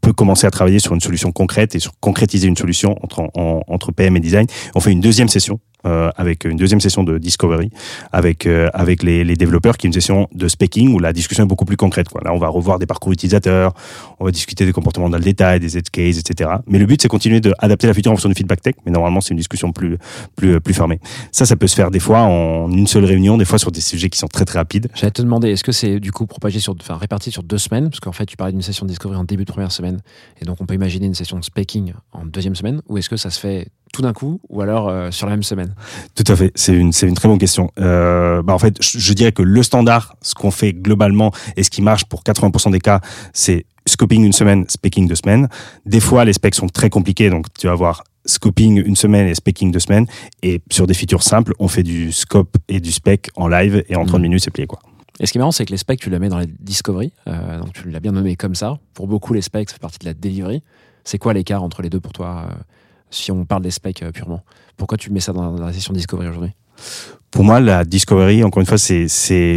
peut 0.00 0.12
commencer 0.12 0.46
à 0.46 0.50
travailler 0.50 0.78
sur 0.78 0.94
une 0.94 1.00
solution 1.00 1.30
concrète 1.32 1.74
et 1.74 1.78
sur 1.78 1.92
concrétiser 2.00 2.48
une 2.48 2.56
solution 2.56 2.96
entre 3.02 3.20
en- 3.34 3.62
entre 3.68 3.92
PM 3.92 4.16
et 4.16 4.20
design. 4.20 4.46
On 4.74 4.80
fait 4.80 4.92
une 4.92 5.00
deuxième 5.00 5.28
session 5.28 5.60
euh, 5.86 6.10
avec 6.16 6.44
une 6.44 6.56
deuxième 6.56 6.80
session 6.80 7.04
de 7.04 7.18
discovery 7.18 7.70
avec 8.12 8.46
euh, 8.46 8.68
avec 8.74 9.02
les, 9.02 9.24
les 9.24 9.36
développeurs 9.36 9.76
qui 9.76 9.86
est 9.86 9.88
une 9.88 9.94
session 9.94 10.28
de 10.34 10.48
speaking 10.48 10.94
où 10.94 10.98
la 10.98 11.12
discussion 11.12 11.44
est 11.44 11.48
beaucoup 11.48 11.64
plus 11.64 11.76
concrète. 11.76 12.08
Là 12.24 12.32
on 12.32 12.38
va 12.38 12.48
revoir 12.48 12.78
des 12.78 12.86
parcours 12.86 13.12
utilisateurs, 13.12 13.74
on 14.18 14.24
va 14.24 14.30
discuter 14.30 14.66
des 14.66 14.72
comportements 14.72 15.08
dans 15.08 15.18
le 15.18 15.24
détail, 15.24 15.60
des 15.60 15.78
edge 15.78 15.90
cases, 15.90 16.18
etc. 16.18 16.50
Mais 16.66 16.78
le 16.78 16.86
but 16.86 17.00
c'est 17.00 17.08
continuer 17.08 17.40
d'adapter 17.40 17.86
la 17.86 17.94
feature 17.94 18.12
en 18.12 18.14
fonction 18.16 18.28
du 18.28 18.34
feedback 18.34 18.62
tech, 18.62 18.74
mais 18.84 18.92
normalement 18.92 19.20
c'est 19.20 19.30
une 19.30 19.38
discussion 19.38 19.72
plus 19.72 19.98
plus 20.36 20.60
plus 20.60 20.74
fermée. 20.74 21.00
Ça 21.32 21.46
ça 21.46 21.56
peut 21.56 21.66
se 21.66 21.74
faire 21.74 21.90
des 21.90 22.00
fois 22.00 22.20
en 22.22 22.70
une 22.70 22.86
seule 22.86 23.04
réunion, 23.04 23.36
des 23.36 23.44
fois 23.44 23.58
sur 23.58 23.70
des 23.70 23.80
sujets 23.80 24.08
qui 24.08 24.18
sont 24.18 24.28
très 24.28 24.44
très 24.44 24.58
rapides. 24.58 24.88
J'allais 24.94 25.10
te 25.10 25.22
demander, 25.22 25.50
est-ce 25.50 25.64
que 25.64 25.72
c'est 25.72 26.00
du 26.00 26.12
coup 26.12 26.26
propagé 26.26 26.60
sur, 26.60 26.74
enfin 26.80 26.96
réparti 26.96 27.30
sur 27.30 27.42
deux 27.42 27.58
semaines? 27.58 27.90
Parce 27.90 28.00
qu'en 28.00 28.12
fait, 28.12 28.26
tu 28.26 28.36
parlais 28.36 28.52
d'une 28.52 28.62
session 28.62 28.86
de 28.86 28.90
discovery 28.90 29.18
en 29.18 29.24
début 29.24 29.44
de 29.44 29.50
première 29.50 29.72
semaine, 29.72 30.00
et 30.40 30.44
donc 30.44 30.60
on 30.60 30.66
peut 30.66 30.74
imaginer 30.74 31.06
une 31.06 31.14
session 31.14 31.38
de 31.38 31.44
speaking 31.44 31.92
en 32.12 32.24
deuxième 32.26 32.54
semaine, 32.54 32.82
ou 32.88 32.98
est-ce 32.98 33.08
que 33.08 33.16
ça 33.16 33.30
se 33.30 33.40
fait 33.40 33.68
tout 33.92 34.02
d'un 34.02 34.12
coup, 34.12 34.40
ou 34.48 34.60
alors 34.60 34.88
euh, 34.88 35.10
sur 35.10 35.26
la 35.26 35.32
même 35.32 35.42
semaine 35.42 35.74
Tout 36.14 36.24
à 36.28 36.36
fait, 36.36 36.52
c'est 36.54 36.72
une 36.74 36.92
c'est 36.92 37.06
une 37.08 37.14
très 37.14 37.28
bonne 37.28 37.38
question. 37.38 37.70
Euh, 37.78 38.42
bah 38.42 38.54
en 38.54 38.58
fait, 38.58 38.76
je, 38.82 38.98
je 38.98 39.12
dirais 39.12 39.32
que 39.32 39.42
le 39.42 39.62
standard, 39.62 40.14
ce 40.22 40.34
qu'on 40.34 40.50
fait 40.50 40.72
globalement 40.72 41.32
et 41.56 41.62
ce 41.62 41.70
qui 41.70 41.82
marche 41.82 42.04
pour 42.04 42.22
80% 42.22 42.70
des 42.70 42.80
cas, 42.80 43.00
c'est 43.32 43.66
scoping 43.88 44.22
une 44.24 44.32
semaine, 44.32 44.64
speaking 44.68 45.08
deux 45.08 45.14
semaines. 45.16 45.48
Des 45.86 46.00
fois, 46.00 46.24
les 46.24 46.32
specs 46.32 46.54
sont 46.54 46.68
très 46.68 46.90
compliqués, 46.90 47.30
donc 47.30 47.46
tu 47.58 47.66
vas 47.66 47.72
avoir 47.72 48.04
scoping 48.26 48.80
une 48.84 48.96
semaine 48.96 49.26
et 49.26 49.34
speaking 49.34 49.72
deux 49.72 49.80
semaines. 49.80 50.06
Et 50.42 50.60
sur 50.70 50.86
des 50.86 50.94
features 50.94 51.22
simples, 51.22 51.52
on 51.58 51.66
fait 51.68 51.82
du 51.82 52.12
scope 52.12 52.56
et 52.68 52.78
du 52.80 52.92
spec 52.92 53.30
en 53.34 53.48
live 53.48 53.82
et 53.88 53.96
en 53.96 54.04
30 54.04 54.16
Mhm. 54.18 54.22
minutes, 54.22 54.44
c'est 54.44 54.50
plié 54.50 54.66
quoi. 54.66 54.78
Et 55.18 55.26
ce 55.26 55.32
qui 55.32 55.38
est 55.38 55.40
marrant, 55.40 55.50
c'est 55.52 55.66
que 55.66 55.70
les 55.72 55.76
specs, 55.78 56.00
tu 56.00 56.08
les 56.10 56.18
mets 56.18 56.28
dans 56.28 56.38
la 56.38 56.46
discovery, 56.46 57.12
euh, 57.26 57.58
donc 57.58 57.72
tu 57.72 57.90
l'as 57.90 58.00
bien 58.00 58.12
nommé 58.12 58.36
comme 58.36 58.54
ça. 58.54 58.78
Pour 58.94 59.06
beaucoup, 59.08 59.34
les 59.34 59.42
specs, 59.42 59.68
ça 59.68 59.74
fait 59.74 59.80
partie 59.80 59.98
de 59.98 60.04
la 60.06 60.14
delivery. 60.14 60.62
C'est 61.04 61.18
quoi 61.18 61.32
l'écart 61.34 61.62
entre 61.62 61.82
les 61.82 61.90
deux 61.90 62.00
pour 62.00 62.12
toi, 62.12 62.46
si 63.10 63.32
on 63.32 63.44
parle 63.44 63.62
des 63.62 63.70
specs 63.70 64.02
euh, 64.02 64.12
purement 64.12 64.42
Pourquoi 64.76 64.96
tu 64.96 65.10
mets 65.10 65.20
ça 65.20 65.32
dans, 65.32 65.52
la 65.52 65.72
session 65.72 65.92
discovery 65.92 66.28
aujourd'hui? 66.28 66.52
Pour 67.30 67.44
moi, 67.44 67.60
la 67.60 67.84
discovery, 67.84 68.42
encore 68.42 68.60
une 68.60 68.66
fois, 68.66 68.76
c'est, 68.76 69.06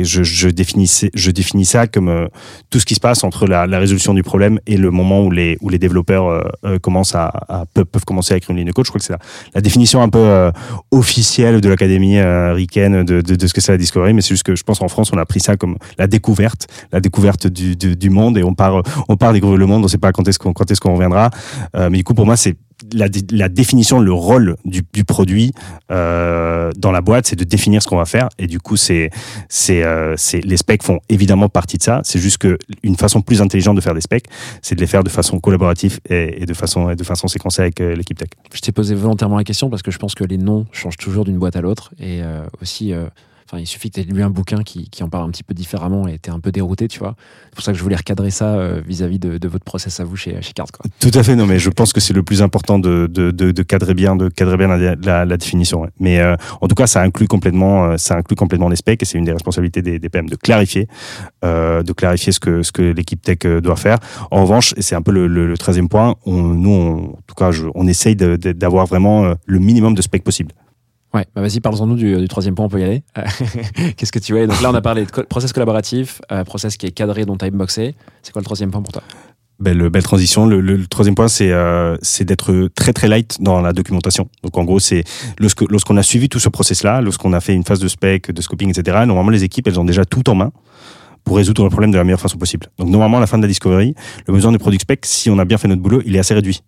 je, 0.04 0.22
je 0.22 0.50
définis, 0.50 1.10
je 1.12 1.32
définis 1.32 1.66
ça 1.66 1.88
comme 1.88 2.08
euh, 2.08 2.28
tout 2.70 2.80
ce 2.80 2.86
qui 2.86 2.94
se 2.94 3.00
passe 3.00 3.24
entre 3.24 3.48
la, 3.48 3.66
résolution 3.80 4.14
du 4.14 4.22
problème 4.22 4.60
et 4.68 4.78
le 4.78 4.92
moment 4.92 5.24
où 5.24 5.32
les, 5.32 5.58
où 5.60 5.70
les 5.70 5.80
développeurs 5.80 6.28
euh, 6.66 6.78
commencent 6.78 7.16
à, 7.16 7.66
peuvent, 7.74 8.06
commencer 8.06 8.36
à 8.36 8.38
écrire 8.38 8.52
une 8.52 8.58
ligne 8.58 8.68
de 8.68 8.74
code. 8.74 8.86
Je 8.86 8.92
crois 8.92 9.00
que 9.00 9.06
c'est 9.06 9.16
la, 9.56 9.62
définition 9.62 10.04
un 10.04 10.10
peu 10.10 10.52
officielle 10.92 11.62
de 11.62 11.70
l'académie 11.70 12.22
ricaine 12.22 13.04
de, 13.04 13.22
de, 13.22 13.48
ce 13.48 13.54
que 13.54 13.62
c'est 13.62 13.72
la 13.72 13.80
discovery. 13.80 14.14
Mais 14.14 14.22
c'est 14.22 14.30
juste 14.30 14.44
que 14.44 14.56
je 14.56 14.64
pense 14.64 14.80
en 14.82 14.88
France, 14.88 15.12
on 15.12 15.18
a 15.18 15.26
pris 15.26 15.40
ça 15.40 15.58
comme 15.58 15.78
la 15.98 16.06
découverte, 16.06 16.68
la 16.92 17.00
découverte 17.00 17.48
du, 17.48 17.76
du, 17.76 18.10
monde 18.12 18.38
et 18.38 18.44
on 18.44 18.54
part, 18.54 18.84
on 19.10 19.18
part 19.18 19.34
découvrir 19.34 19.58
le 19.58 19.66
monde. 19.66 19.80
On 19.80 19.86
ne 19.86 19.88
sait 19.88 19.98
pas 19.98 20.12
quand 20.12 20.28
est-ce 20.28 20.38
qu'on, 20.38 20.54
quand 20.54 20.70
est-ce 20.70 20.80
qu'on 20.80 20.94
reviendra. 20.94 21.32
Mais 21.74 21.98
du 21.98 22.04
coup, 22.04 22.14
pour 22.14 22.28
moi, 22.28 22.38
c'est 22.38 22.56
la, 22.94 23.08
la 23.32 23.50
définition, 23.50 24.00
le 24.00 24.14
rôle 24.14 24.56
du, 24.66 24.82
du 24.94 25.04
produit 25.04 25.52
euh, 25.92 26.72
dans 26.78 26.92
la 26.92 27.02
boîte, 27.02 27.28
c'est 27.28 27.36
de 27.36 27.44
définir 27.44 27.82
ce 27.82 27.88
qu'on 27.88 27.98
va 27.98 28.06
faire. 28.06 28.30
Et 28.40 28.48
du 28.48 28.60
coup, 28.60 28.78
c'est, 28.78 29.10
c'est, 29.50 29.84
euh, 29.84 30.16
les 30.34 30.58
specs 30.58 30.84
font 30.84 31.00
évidemment 31.10 31.50
partie 31.50 31.78
de 31.78 31.84
ça. 31.84 32.02
C'est 32.04 32.20
juste 32.20 32.38
que 32.38 32.58
une 32.84 32.96
façon 32.96 33.22
plus 33.22 33.42
intelligente 33.42 33.76
de 33.76 33.82
faire 33.82 33.94
des 33.94 34.02
specs, 34.02 34.26
c'est 34.62 34.76
de 34.76 34.82
les 34.82 34.88
faire 34.88 35.04
de 35.04 35.10
façon 35.10 35.40
collaborative 35.40 36.00
et, 36.10 36.44
et 36.44 36.46
de 36.46 36.54
façon, 36.54 36.94
de 36.94 37.04
façon 37.04 37.28
séquencée 37.28 37.62
avec 37.62 37.82
euh, 37.82 37.96
l'équipe 37.96 38.18
tech. 38.18 38.30
Je 38.54 38.62
t'ai 38.62 38.72
posé 38.72 38.96
volontairement 38.96 39.38
la 39.38 39.44
question 39.44 39.70
parce 39.70 39.82
que 39.82 39.92
je 39.92 39.98
pense 39.98 40.16
que 40.16 40.24
les 40.24 40.38
noms 40.38 40.66
changent 40.72 40.98
toujours 40.98 41.26
d'une 41.26 41.38
boîte 41.38 41.56
à 41.56 41.62
l'autre. 41.62 41.94
Et 42.00 42.22
aussi, 42.62 42.94
il 43.58 43.68
suffit 43.68 43.90
que 43.90 44.02
tu 44.02 44.08
aies 44.08 44.14
lu 44.14 44.24
un 44.24 44.30
bouquin 44.30 44.64
qui, 44.64 44.90
qui 44.90 45.04
en 45.04 45.10
parle 45.10 45.26
un 45.28 45.32
petit 45.32 45.44
peu 45.44 45.54
différemment 45.54 46.08
et 46.08 46.20
tu 46.20 46.30
un 46.30 46.40
peu 46.40 46.52
dérouté, 46.52 46.88
tu 46.88 47.00
vois. 47.00 47.16
C'est 47.50 47.56
pour 47.56 47.64
ça 47.64 47.72
que 47.72 47.78
je 47.78 47.84
voulais 47.84 47.96
recadrer 47.96 48.32
ça 48.32 48.56
euh, 48.56 48.82
vis-à-vis 48.86 49.20
de, 49.20 49.48
votre 49.48 49.64
process 49.64 50.00
à 50.00 50.04
vous 50.04 50.16
chez, 50.16 50.42
chez 50.42 50.54
Card. 50.54 50.68
Quoi. 50.72 50.90
Tout 51.00 51.18
à 51.18 51.24
fait, 51.24 51.36
non, 51.36 51.46
mais 51.46 51.60
je 51.60 51.70
pense 51.70 51.94
que 51.94 52.00
c'est 52.00 52.14
le 52.14 52.24
plus 52.24 52.42
important 52.42 52.80
de, 52.80 53.08
de, 53.08 53.32
de, 53.32 53.64
cadrer 53.64 53.94
bien, 53.94 54.16
de 54.16 54.30
cadrer 54.30 54.58
bien 54.58 54.68
la, 54.76 55.26
la, 55.26 55.38
définition. 55.38 55.88
Mais 56.00 56.20
euh, 56.20 56.36
en 56.62 56.68
tout 56.68 56.76
cas, 56.76 56.88
ça 56.88 57.02
inclut 57.02 57.28
complètement, 57.28 57.86
euh, 57.86 57.98
ça 57.98 58.16
inclut 58.16 58.36
complètement 58.36 58.70
les 58.70 58.76
specs 58.76 59.02
et 59.02 59.06
c'est 59.06 59.18
une 59.18 59.26
des 59.26 59.34
responsabilités 59.34 59.82
des, 59.82 60.00
PM 60.10 60.30
de 60.30 60.36
clarifier, 60.36 60.88
de 61.42 61.94
clarifier 61.94 62.32
ce 62.32 62.40
que 62.40 62.62
ce 62.62 62.72
que 62.72 62.82
l'équipe 62.82 63.22
tech 63.22 63.40
doit 63.62 63.76
faire. 63.76 63.98
En 64.32 64.44
revanche, 64.44 64.74
et 64.78 64.82
c'est 64.82 64.96
un 64.96 65.02
peu 65.02 65.12
le, 65.12 65.28
le, 65.28 65.48
le 65.48 65.56
13e 65.56 65.88
point, 65.88 66.16
nous, 66.26 67.16
en 67.18 67.20
tout 67.26 67.36
cas, 67.36 67.52
on 67.74 67.88
essaye 67.88 68.16
d'avoir 68.16 68.86
vraiment 68.86 69.34
le 69.46 69.60
minimum 69.60 69.96
de 69.96 70.02
specs 70.02 70.24
possible. 70.24 70.54
Ouais, 71.14 71.26
bah 71.36 71.42
vas-y, 71.42 71.60
parlons-nous 71.60 71.96
du, 71.96 72.18
du 72.18 72.28
troisième 72.28 72.56
point, 72.56 72.66
on 72.66 72.70
peut 72.70 72.80
y 72.80 72.84
aller. 72.84 73.04
Euh, 73.18 73.22
Qu'est-ce 73.98 74.12
que 74.12 74.18
tu 74.20 74.34
vois 74.34 74.48
Donc 74.48 74.60
là, 74.62 74.72
on 74.72 74.76
a 74.76 74.82
parlé 74.82 75.06
de 75.06 75.12
process 75.24 75.54
collaboratif, 75.54 76.22
euh, 76.32 76.44
process 76.44 76.76
qui 76.76 76.88
est 76.88 76.92
cadré, 76.92 77.26
dont 77.26 77.38
timeboxé. 77.38 77.94
C'est 78.24 78.32
quoi 78.32 78.40
le 78.42 78.46
troisième 78.46 78.72
point 78.72 78.82
pour 78.82 78.92
toi? 78.94 79.04
Belle, 79.60 79.90
belle 79.90 80.02
transition. 80.04 80.48
Le, 80.48 80.60
le- 80.60 80.88
troisième 80.88 81.14
point, 81.14 81.28
c'est 81.28 81.52
euh, 81.52 81.96
c'est 82.02 82.26
d'être 82.26 82.68
très 82.76 82.92
très 82.94 83.08
light 83.08 83.38
dans 83.40 83.62
la 83.62 83.72
documentation. 83.74 84.28
Donc 84.44 84.58
en 84.58 84.64
gros, 84.64 84.80
c'est 84.80 85.04
lorsque 85.38 85.62
lorsqu'on 85.70 85.98
a 85.98 86.04
suivi 86.04 86.30
tout 86.30 86.40
ce 86.40 86.50
process-là, 86.50 87.02
lorsqu'on 87.02 87.32
a 87.34 87.40
fait 87.40 87.54
une 87.54 87.64
phase 87.64 87.80
de 87.80 87.88
spec, 87.88 88.32
de 88.32 88.42
scoping, 88.42 88.70
etc. 88.70 88.98
Normalement, 89.06 89.30
les 89.30 89.44
équipes, 89.44 89.68
elles 89.68 89.80
ont 89.80 89.86
déjà 89.86 90.06
tout 90.06 90.28
en 90.32 90.36
main 90.36 90.52
pour 91.24 91.38
résoudre 91.38 91.64
le 91.64 91.70
problème 91.70 91.92
de 91.92 91.98
la 91.98 92.04
meilleure 92.04 92.20
façon 92.20 92.38
possible. 92.40 92.66
Donc 92.80 92.90
normalement, 92.90 93.18
à 93.18 93.22
la 93.22 93.28
fin 93.28 93.38
de 93.38 93.44
la 93.44 93.48
discovery, 93.48 93.94
le 94.28 94.34
besoin 94.34 94.52
de 94.52 94.58
product 94.58 94.82
spec, 94.82 95.06
si 95.06 95.30
on 95.30 95.38
a 95.38 95.46
bien 95.46 95.60
fait 95.60 95.68
notre 95.68 95.82
boulot, 95.84 96.02
il 96.06 96.16
est 96.16 96.20
assez 96.20 96.34
réduit. 96.34 96.62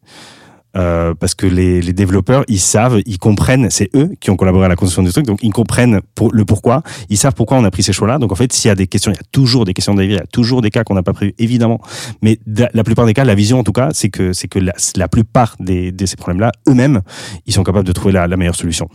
Euh, 0.78 1.14
parce 1.14 1.36
que 1.36 1.48
les, 1.48 1.82
les 1.82 1.94
développeurs, 1.94 2.44
ils 2.48 2.60
savent, 2.60 3.02
ils 3.06 3.18
comprennent, 3.18 3.70
c'est 3.70 3.90
eux 3.96 4.12
qui 4.20 4.30
ont 4.30 4.36
collaboré 4.36 4.66
à 4.66 4.68
la 4.68 4.76
construction 4.76 5.04
du 5.04 5.12
truc, 5.12 5.26
donc 5.26 5.40
ils 5.42 5.54
comprennent 5.54 6.02
pour, 6.16 6.34
le 6.34 6.44
pourquoi, 6.44 6.84
ils 7.10 7.18
savent 7.18 7.34
pourquoi 7.34 7.58
on 7.58 7.64
a 7.64 7.72
pris 7.72 7.84
ces 7.84 7.94
choix-là. 7.94 8.18
Donc 8.18 8.32
en 8.32 8.36
fait, 8.36 8.52
s'il 8.52 8.68
y 8.68 8.72
a 8.72 8.76
des 8.76 8.88
questions, 8.88 9.12
il 9.12 9.16
y 9.16 9.20
a 9.20 9.28
toujours 9.32 9.64
des 9.64 9.74
questions 9.74 9.94
dérivées, 9.94 10.16
il 10.16 10.18
y 10.18 10.22
a 10.22 10.28
toujours 10.28 10.62
des 10.62 10.72
cas 10.72 10.84
qu'on 10.84 10.96
n'a 10.96 11.04
pas 11.04 11.14
prévus, 11.14 11.34
évidemment. 11.40 11.80
Mais 12.22 12.40
la 12.46 12.84
plupart 12.84 13.06
des 13.06 13.14
cas, 13.14 13.24
la 13.24 13.36
vision 13.36 13.60
en 13.60 13.64
tout 13.64 13.72
cas, 13.72 13.90
c'est 13.94 14.10
que 14.10 14.34
c'est 14.34 14.48
que 14.48 14.60
la, 14.60 15.08
plupart 15.08 15.56
des, 15.60 15.92
de 15.92 16.06
ces 16.06 16.18
problèmes-là, 16.18 16.52
eux-mêmes, 16.68 17.02
ils 17.46 17.54
sont 17.54 17.64
capables 17.64 17.88
de 17.88 17.94
trouver 17.94 18.14
la, 18.14 18.28
la 18.28 18.36
meilleure 18.36 18.56
solution. 18.56 18.90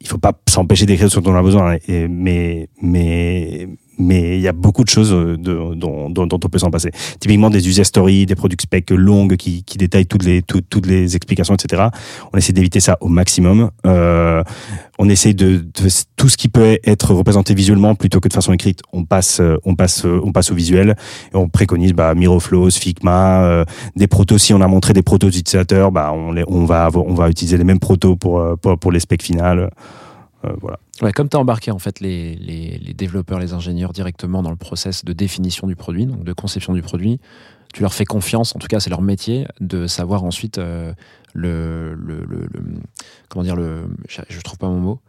Il 0.00 0.06
faut 0.06 0.18
pas 0.18 0.32
s'empêcher 0.48 0.86
d'écrire 0.86 1.10
ce 1.10 1.20
dont 1.20 1.32
on 1.32 1.36
a 1.36 1.42
besoin, 1.42 1.74
hein, 1.74 2.06
mais 2.08 2.68
mais 2.82 3.68
mais 3.98 4.36
il 4.38 4.40
y 4.40 4.48
a 4.48 4.52
beaucoup 4.52 4.84
de 4.84 4.88
choses 4.88 5.12
euh, 5.12 5.36
de, 5.36 5.74
dont, 5.74 6.08
dont, 6.10 6.26
dont 6.26 6.40
on 6.44 6.48
peut 6.48 6.58
s'en 6.58 6.70
passer. 6.70 6.90
Typiquement 7.20 7.50
des 7.50 7.68
user 7.68 7.84
stories, 7.84 8.26
des 8.26 8.34
product 8.34 8.62
specs 8.62 8.90
longues 8.90 9.36
qui, 9.36 9.64
qui 9.64 9.78
détaillent 9.78 10.06
toutes 10.06 10.24
les, 10.24 10.42
tout- 10.42 10.60
toutes 10.60 10.86
les 10.86 11.16
explications, 11.16 11.54
etc. 11.54 11.88
On 12.32 12.38
essaie 12.38 12.52
d'éviter 12.52 12.80
ça 12.80 12.96
au 13.00 13.08
maximum. 13.08 13.70
Euh, 13.86 14.42
on 14.98 15.08
essaie 15.08 15.32
de, 15.34 15.58
de 15.58 15.88
tout 16.16 16.28
ce 16.28 16.36
qui 16.36 16.48
peut 16.48 16.78
être 16.84 17.14
représenté 17.14 17.54
visuellement 17.54 17.94
plutôt 17.94 18.20
que 18.20 18.28
de 18.28 18.32
façon 18.32 18.52
écrite. 18.52 18.80
On 18.92 19.04
passe, 19.04 19.40
euh, 19.40 19.56
on 19.64 19.74
passe, 19.74 20.04
euh, 20.04 20.20
on 20.24 20.32
passe 20.32 20.50
au 20.50 20.54
visuel 20.54 20.96
et 21.32 21.36
on 21.36 21.48
préconise 21.48 21.92
bah, 21.92 22.14
Miroflows, 22.14 22.70
Figma, 22.70 23.44
euh, 23.44 23.64
des 23.96 24.06
protos. 24.06 24.38
Si 24.38 24.52
on 24.54 24.60
a 24.60 24.66
montré 24.66 24.92
des 24.92 25.02
protos 25.02 25.28
utilisateurs, 25.28 25.92
bah, 25.92 26.12
on, 26.14 26.32
les, 26.32 26.44
on 26.48 26.64
va, 26.64 26.88
on 26.94 27.14
va 27.14 27.28
utiliser 27.28 27.56
les 27.56 27.64
mêmes 27.64 27.78
protos 27.78 28.16
pour, 28.16 28.44
pour, 28.60 28.78
pour 28.78 28.92
les 28.92 29.00
specs 29.00 29.22
finales. 29.22 29.70
Euh, 30.44 30.52
voilà. 30.60 30.78
Comme 31.12 31.28
tu 31.28 31.36
as 31.36 31.40
embarqué 31.40 31.70
en 31.70 31.78
fait 31.78 32.00
les, 32.00 32.94
développeurs, 32.96 33.38
les 33.38 33.52
ingénieurs 33.52 33.92
directement 33.92 34.42
dans 34.42 34.50
le 34.50 34.56
process 34.56 35.04
de 35.04 35.12
définition 35.12 35.66
du 35.66 35.76
produit, 35.76 36.06
donc 36.06 36.24
de 36.24 36.32
conception 36.32 36.74
du 36.74 36.82
produit, 36.82 37.20
tu 37.74 37.82
leur 37.82 37.92
fais 37.92 38.04
confiance, 38.04 38.54
en 38.54 38.58
tout 38.58 38.68
cas 38.68 38.80
c'est 38.80 38.90
leur 38.90 39.02
métier, 39.02 39.46
de 39.60 39.86
savoir 39.86 40.24
ensuite 40.24 40.58
euh, 40.58 40.92
le, 41.34 41.96
comment 43.28 43.42
dire 43.42 43.56
le, 43.56 43.88
je, 44.08 44.22
je 44.28 44.40
trouve 44.40 44.58
pas 44.58 44.68
mon 44.68 44.80
mot, 44.80 45.00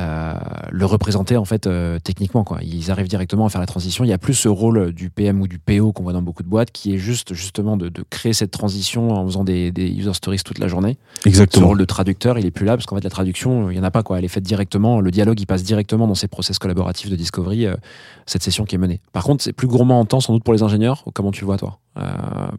euh, 0.00 0.34
le 0.70 0.86
représenter 0.86 1.36
en 1.36 1.44
fait 1.44 1.66
euh, 1.66 1.98
techniquement 2.02 2.42
quoi. 2.44 2.58
Ils 2.62 2.90
arrivent 2.90 3.08
directement 3.08 3.46
à 3.46 3.48
faire 3.48 3.60
la 3.60 3.66
transition. 3.66 4.04
Il 4.04 4.08
y 4.08 4.12
a 4.12 4.18
plus 4.18 4.34
ce 4.34 4.48
rôle 4.48 4.92
du 4.92 5.10
PM 5.10 5.40
ou 5.40 5.48
du 5.48 5.58
PO 5.58 5.92
qu'on 5.92 6.02
voit 6.02 6.12
dans 6.12 6.22
beaucoup 6.22 6.42
de 6.42 6.48
boîtes, 6.48 6.70
qui 6.72 6.94
est 6.94 6.98
juste 6.98 7.32
justement 7.34 7.76
de, 7.76 7.88
de 7.88 8.04
créer 8.10 8.32
cette 8.32 8.50
transition 8.50 9.10
en 9.10 9.24
faisant 9.26 9.44
des, 9.44 9.70
des 9.72 9.88
user 9.88 10.14
stories 10.14 10.40
toute 10.44 10.58
la 10.58 10.68
journée. 10.68 10.96
Ce 11.22 11.28
Exactement. 11.28 11.68
rôle 11.68 11.78
de 11.78 11.84
traducteur, 11.84 12.38
il 12.38 12.46
est 12.46 12.50
plus 12.50 12.66
là 12.66 12.76
parce 12.76 12.86
qu'en 12.86 12.96
fait 12.96 13.04
la 13.04 13.10
traduction, 13.10 13.70
il 13.70 13.76
y 13.76 13.80
en 13.80 13.84
a 13.84 13.90
pas 13.90 14.02
quoi. 14.02 14.18
Elle 14.18 14.24
est 14.24 14.28
faite 14.28 14.44
directement. 14.44 15.00
Le 15.00 15.10
dialogue, 15.10 15.38
il 15.40 15.46
passe 15.46 15.62
directement 15.62 16.06
dans 16.06 16.14
ces 16.14 16.28
process 16.28 16.58
collaboratifs 16.58 17.10
de 17.10 17.16
discovery. 17.16 17.66
euh, 17.66 17.74
cette 18.26 18.42
session 18.42 18.64
qui 18.64 18.74
est 18.74 18.78
menée. 18.78 19.00
Par 19.12 19.22
contre, 19.24 19.44
c'est 19.44 19.52
plus 19.52 19.66
gourmand 19.68 20.00
en 20.00 20.04
temps 20.06 20.20
sans 20.20 20.32
doute 20.32 20.44
pour 20.44 20.54
les 20.54 20.62
ingénieurs. 20.62 21.04
Comment 21.12 21.30
tu 21.30 21.42
le 21.42 21.46
vois 21.46 21.58
toi? 21.58 21.78
euh, 21.78 21.83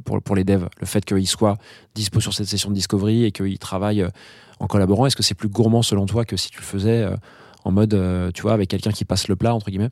pour 0.06 0.22
pour 0.22 0.36
les 0.36 0.44
devs, 0.44 0.68
le 0.80 0.86
fait 0.86 1.04
qu'ils 1.04 1.28
soient 1.28 1.58
dispo 1.94 2.20
sur 2.20 2.34
cette 2.34 2.48
session 2.48 2.70
de 2.70 2.76
discovery 2.76 3.26
et 3.26 3.32
qu'ils 3.32 3.60
travaillent 3.60 4.04
euh, 4.04 4.10
en 4.60 4.68
collaborant, 4.68 5.06
est-ce 5.06 5.16
que 5.16 5.24
c'est 5.24 5.36
plus 5.36 5.50
gourmand 5.50 5.82
selon 5.82 6.06
toi 6.06 6.26
que 6.26 6.38
si 6.38 6.50
tu 6.50 6.60
le 6.60 6.66
faisais 6.66 7.04
euh, 7.04 7.16
en 7.64 7.72
mode, 7.72 7.94
euh, 7.94 8.32
tu 8.32 8.42
vois, 8.42 8.54
avec 8.54 8.70
quelqu'un 8.70 8.92
qui 8.92 9.06
passe 9.06 9.28
le 9.28 9.36
plat 9.36 9.54
entre 9.54 9.70
guillemets? 9.70 9.90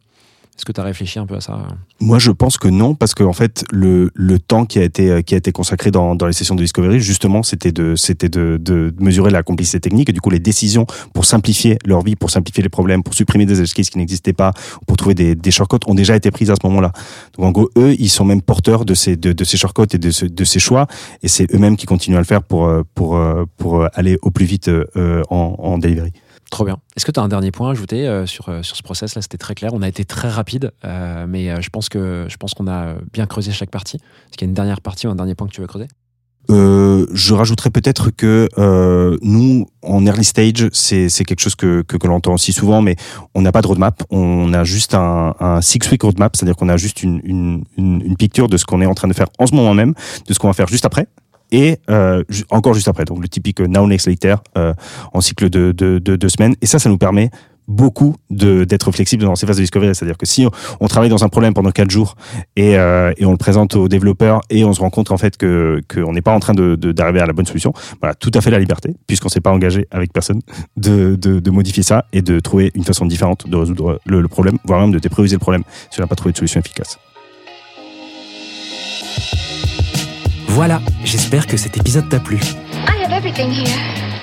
Est-ce 0.55 0.65
que 0.65 0.71
tu 0.71 0.79
as 0.79 0.83
réfléchi 0.83 1.17
un 1.17 1.25
peu 1.25 1.35
à 1.35 1.41
ça 1.41 1.53
euh 1.53 1.73
Moi, 1.99 2.19
je 2.19 2.29
pense 2.29 2.57
que 2.57 2.67
non, 2.67 2.93
parce 2.93 3.15
que 3.15 3.23
en 3.23 3.33
fait, 3.33 3.65
le, 3.71 4.11
le 4.13 4.37
temps 4.37 4.65
qui 4.65 4.77
a 4.77 4.83
été 4.83 5.09
euh, 5.09 5.21
qui 5.21 5.33
a 5.33 5.37
été 5.37 5.51
consacré 5.51 5.89
dans, 5.89 6.13
dans 6.15 6.27
les 6.27 6.33
sessions 6.33 6.53
de 6.53 6.61
discovery, 6.61 6.99
justement, 6.99 7.41
c'était 7.41 7.71
de 7.71 7.95
c'était 7.95 8.29
de, 8.29 8.57
de 8.61 8.93
mesurer 8.99 9.31
la 9.31 9.41
complicité 9.41 9.79
technique 9.79 10.09
et 10.09 10.13
du 10.13 10.21
coup 10.21 10.29
les 10.29 10.39
décisions 10.39 10.85
pour 11.13 11.25
simplifier 11.25 11.79
leur 11.85 12.03
vie, 12.03 12.15
pour 12.15 12.29
simplifier 12.29 12.61
les 12.61 12.69
problèmes, 12.69 13.01
pour 13.01 13.15
supprimer 13.15 13.45
des 13.47 13.55
cases 13.63 13.89
qui 13.89 13.97
n'existaient 13.97 14.31
pas, 14.33 14.51
pour 14.85 14.95
trouver 14.95 15.15
des, 15.15 15.33
des 15.35 15.51
shortcuts, 15.51 15.77
ont 15.87 15.95
déjà 15.95 16.15
été 16.15 16.29
prises 16.29 16.51
à 16.51 16.55
ce 16.55 16.65
moment-là. 16.67 16.91
Donc 17.35 17.45
en 17.47 17.51
gros, 17.51 17.69
eux, 17.77 17.95
ils 17.97 18.09
sont 18.09 18.23
même 18.25 18.41
porteurs 18.43 18.85
de 18.85 18.93
ces 18.93 19.17
de, 19.17 19.43
ces 19.43 19.57
shortcuts 19.57 19.95
et 19.95 19.97
de, 19.97 20.11
ce- 20.11 20.25
de 20.25 20.43
ces 20.43 20.59
choix, 20.59 20.85
et 21.23 21.27
c'est 21.29 21.51
eux-mêmes 21.53 21.77
qui 21.77 21.87
continuent 21.87 22.17
à 22.17 22.19
le 22.19 22.25
faire 22.25 22.43
pour 22.43 22.67
euh, 22.67 22.83
pour 22.93 23.19
pour 23.57 23.87
aller 23.95 24.17
au 24.21 24.29
plus 24.29 24.45
vite 24.45 24.69
en, 25.31 25.55
en 25.57 25.77
delivery. 25.79 26.11
Trop 26.53 26.65
bien. 26.65 26.77
Est-ce 26.95 27.03
que 27.03 27.11
tu 27.11 27.19
as 27.19 27.23
un 27.23 27.29
dernier 27.29 27.49
point 27.49 27.69
à 27.69 27.71
ajouter 27.71 28.07
euh, 28.07 28.27
sur, 28.27 28.47
euh, 28.47 28.61
sur 28.61 28.75
ce 28.75 28.83
process 28.83 29.15
là 29.15 29.23
C'était 29.23 29.39
très 29.39 29.55
clair. 29.55 29.71
On 29.73 29.81
a 29.81 29.87
été 29.87 30.05
très 30.05 30.29
rapide, 30.29 30.71
euh, 30.85 31.25
mais 31.27 31.59
je 31.59 31.69
pense 31.71 31.89
que 31.89 32.27
je 32.29 32.37
pense 32.37 32.53
qu'on 32.53 32.67
a 32.67 32.93
bien 33.11 33.25
creusé 33.25 33.51
chaque 33.51 33.71
partie. 33.71 33.95
Est-ce 33.95 34.37
qu'il 34.37 34.45
y 34.45 34.49
a 34.49 34.49
une 34.49 34.53
dernière 34.53 34.79
partie 34.79 35.07
ou 35.07 35.09
un 35.09 35.15
dernier 35.15 35.33
point 35.33 35.47
que 35.47 35.51
tu 35.51 35.61
veux 35.61 35.67
creuser? 35.67 35.87
Je 36.49 37.33
rajouterais 37.33 37.71
peut-être 37.71 38.11
que 38.11 38.49
nous, 39.23 39.65
en 39.81 40.05
early 40.05 40.23
stage, 40.23 40.69
c'est 40.73 41.09
quelque 41.25 41.39
chose 41.39 41.55
que, 41.55 41.81
que, 41.81 42.05
l'on 42.05 42.17
entend 42.17 42.35
aussi 42.35 42.53
souvent, 42.53 42.83
mais 42.83 42.97
on 43.33 43.41
n'a 43.41 43.51
pas 43.51 43.63
de 43.63 43.67
roadmap. 43.67 44.03
On 44.11 44.53
a 44.53 44.63
juste 44.63 44.93
un, 44.93 45.33
un 45.39 45.59
six-week 45.59 46.03
roadmap, 46.03 46.35
c'est-à-dire 46.35 46.55
qu'on 46.55 46.69
a 46.69 46.77
juste 46.77 47.01
une, 47.01 47.19
une, 47.23 47.63
une, 47.77 47.99
une 48.01 48.15
picture 48.15 48.47
de 48.47 48.57
ce 48.57 48.65
qu'on 48.65 48.79
est 48.79 48.85
en 48.85 48.93
train 48.93 49.07
de 49.07 49.13
faire 49.13 49.29
en 49.39 49.47
ce 49.47 49.55
moment 49.55 49.73
même, 49.73 49.95
de 50.27 50.33
ce 50.35 50.37
qu'on 50.37 50.49
va 50.49 50.53
faire 50.53 50.67
juste 50.67 50.85
après. 50.85 51.07
Et 51.53 51.77
euh, 51.89 52.23
encore 52.49 52.73
juste 52.73 52.87
après, 52.87 53.05
donc 53.05 53.21
le 53.21 53.29
typique 53.29 53.59
now 53.61 53.87
next 53.87 54.07
later 54.07 54.37
euh, 54.57 54.73
en 55.13 55.21
cycle 55.21 55.49
de, 55.49 55.71
de, 55.71 55.99
de 55.99 56.15
deux 56.15 56.29
semaines. 56.29 56.55
Et 56.61 56.65
ça, 56.65 56.79
ça 56.79 56.89
nous 56.89 56.97
permet 56.97 57.29
beaucoup 57.67 58.15
d'être 58.29 58.91
flexible 58.91 59.23
dans 59.23 59.35
ces 59.35 59.45
phases 59.45 59.57
de 59.57 59.61
discovery. 59.61 59.93
C'est-à-dire 59.95 60.17
que 60.17 60.25
si 60.25 60.45
on, 60.79 60.87
travaille 60.87 61.09
dans 61.09 61.23
un 61.23 61.29
problème 61.29 61.53
pendant 61.53 61.71
quatre 61.71 61.91
jours 61.91 62.15
et, 62.55 62.77
euh, 62.77 63.13
on 63.21 63.31
le 63.31 63.37
présente 63.37 63.75
aux 63.75 63.87
développeurs 63.87 64.41
et 64.49 64.65
on 64.65 64.73
se 64.73 64.81
rend 64.81 64.89
compte 64.89 65.11
en 65.11 65.17
fait 65.17 65.37
que 65.37 65.81
qu'on 65.87 66.11
n'est 66.11 66.21
pas 66.21 66.33
en 66.33 66.39
train 66.39 66.53
d'arriver 66.53 67.21
à 67.21 67.25
la 67.25 67.33
bonne 67.33 67.45
solution, 67.45 67.71
voilà, 68.01 68.15
tout 68.15 68.31
à 68.33 68.41
fait 68.41 68.51
la 68.51 68.59
liberté, 68.59 68.95
puisqu'on 69.07 69.29
s'est 69.29 69.39
pas 69.39 69.51
engagé 69.51 69.87
avec 69.91 70.11
personne, 70.11 70.41
de, 70.75 71.49
modifier 71.51 71.83
ça 71.83 72.05
et 72.11 72.21
de 72.21 72.39
trouver 72.39 72.71
une 72.73 72.83
façon 72.83 73.05
différente 73.05 73.47
de 73.47 73.55
résoudre 73.55 73.99
le, 74.05 74.21
le 74.21 74.27
problème, 74.27 74.57
voire 74.65 74.81
même 74.81 74.91
de 74.91 74.99
déprioriser 74.99 75.35
le 75.35 75.39
problème 75.39 75.63
si 75.91 75.99
on 75.99 76.03
n'a 76.03 76.07
pas 76.07 76.15
trouvé 76.15 76.31
de 76.33 76.37
solution 76.37 76.59
efficace. 76.59 76.97
Voilà, 80.53 80.81
j'espère 81.03 81.47
que 81.47 81.57
cet 81.57 81.77
épisode 81.77 82.07
t'a 82.09 82.19
plu. 82.19 82.35
I 82.37 83.03
have 83.03 83.11
everything 83.11 83.49
here. 83.49 83.75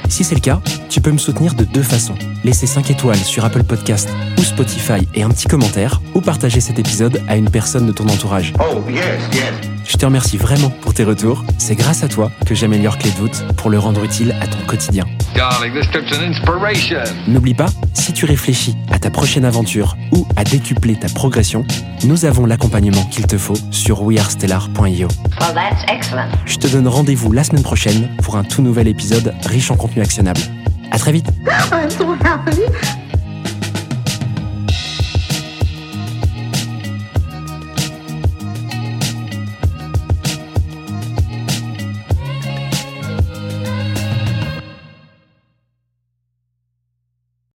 Si 0.08 0.22
c'est 0.22 0.36
le 0.36 0.40
cas, 0.40 0.60
tu 0.88 1.00
peux 1.00 1.10
me 1.10 1.18
soutenir 1.18 1.54
de 1.54 1.64
deux 1.64 1.82
façons. 1.82 2.14
Laisser 2.44 2.68
5 2.68 2.88
étoiles 2.88 3.16
sur 3.16 3.44
Apple 3.44 3.64
Podcast 3.64 4.08
ou 4.38 4.42
Spotify 4.44 5.08
et 5.16 5.24
un 5.24 5.28
petit 5.30 5.48
commentaire, 5.48 6.00
ou 6.14 6.20
partager 6.20 6.60
cet 6.60 6.78
épisode 6.78 7.20
à 7.26 7.36
une 7.36 7.50
personne 7.50 7.84
de 7.84 7.90
ton 7.90 8.04
entourage. 8.08 8.52
Oh, 8.60 8.80
yes, 8.88 9.04
yes. 9.32 9.79
Je 9.90 9.96
te 9.96 10.06
remercie 10.06 10.36
vraiment 10.36 10.70
pour 10.70 10.94
tes 10.94 11.02
retours. 11.02 11.44
C'est 11.58 11.74
grâce 11.74 12.04
à 12.04 12.08
toi 12.08 12.30
que 12.46 12.54
j'améliore 12.54 12.96
Clé 12.96 13.10
de 13.10 13.16
voûte 13.16 13.44
pour 13.56 13.70
le 13.70 13.78
rendre 13.80 14.04
utile 14.04 14.36
à 14.40 14.46
ton 14.46 14.64
quotidien. 14.64 15.04
Darling, 15.34 15.74
this 15.74 15.90
trip's 15.90 16.12
an 16.16 16.22
inspiration. 16.22 17.02
N'oublie 17.26 17.54
pas, 17.54 17.66
si 17.94 18.12
tu 18.12 18.24
réfléchis 18.24 18.76
à 18.92 19.00
ta 19.00 19.10
prochaine 19.10 19.44
aventure 19.44 19.96
ou 20.12 20.28
à 20.36 20.44
décupler 20.44 20.94
ta 20.94 21.08
progression, 21.08 21.66
nous 22.04 22.24
avons 22.24 22.46
l'accompagnement 22.46 23.02
qu'il 23.06 23.26
te 23.26 23.36
faut 23.36 23.56
sur 23.72 24.02
wearestellar.io. 24.02 25.08
Well, 25.40 25.54
that's 25.54 25.82
excellent. 25.92 26.28
Je 26.46 26.58
te 26.58 26.68
donne 26.68 26.86
rendez-vous 26.86 27.32
la 27.32 27.42
semaine 27.42 27.64
prochaine 27.64 28.10
pour 28.22 28.36
un 28.36 28.44
tout 28.44 28.62
nouvel 28.62 28.86
épisode 28.86 29.34
riche 29.44 29.72
en 29.72 29.76
contenu 29.76 30.02
actionnable. 30.02 30.40
À 30.92 30.98
très 31.00 31.10
vite 31.10 31.26
I'm 31.72 31.90
so 31.90 32.14
happy. 32.24 32.62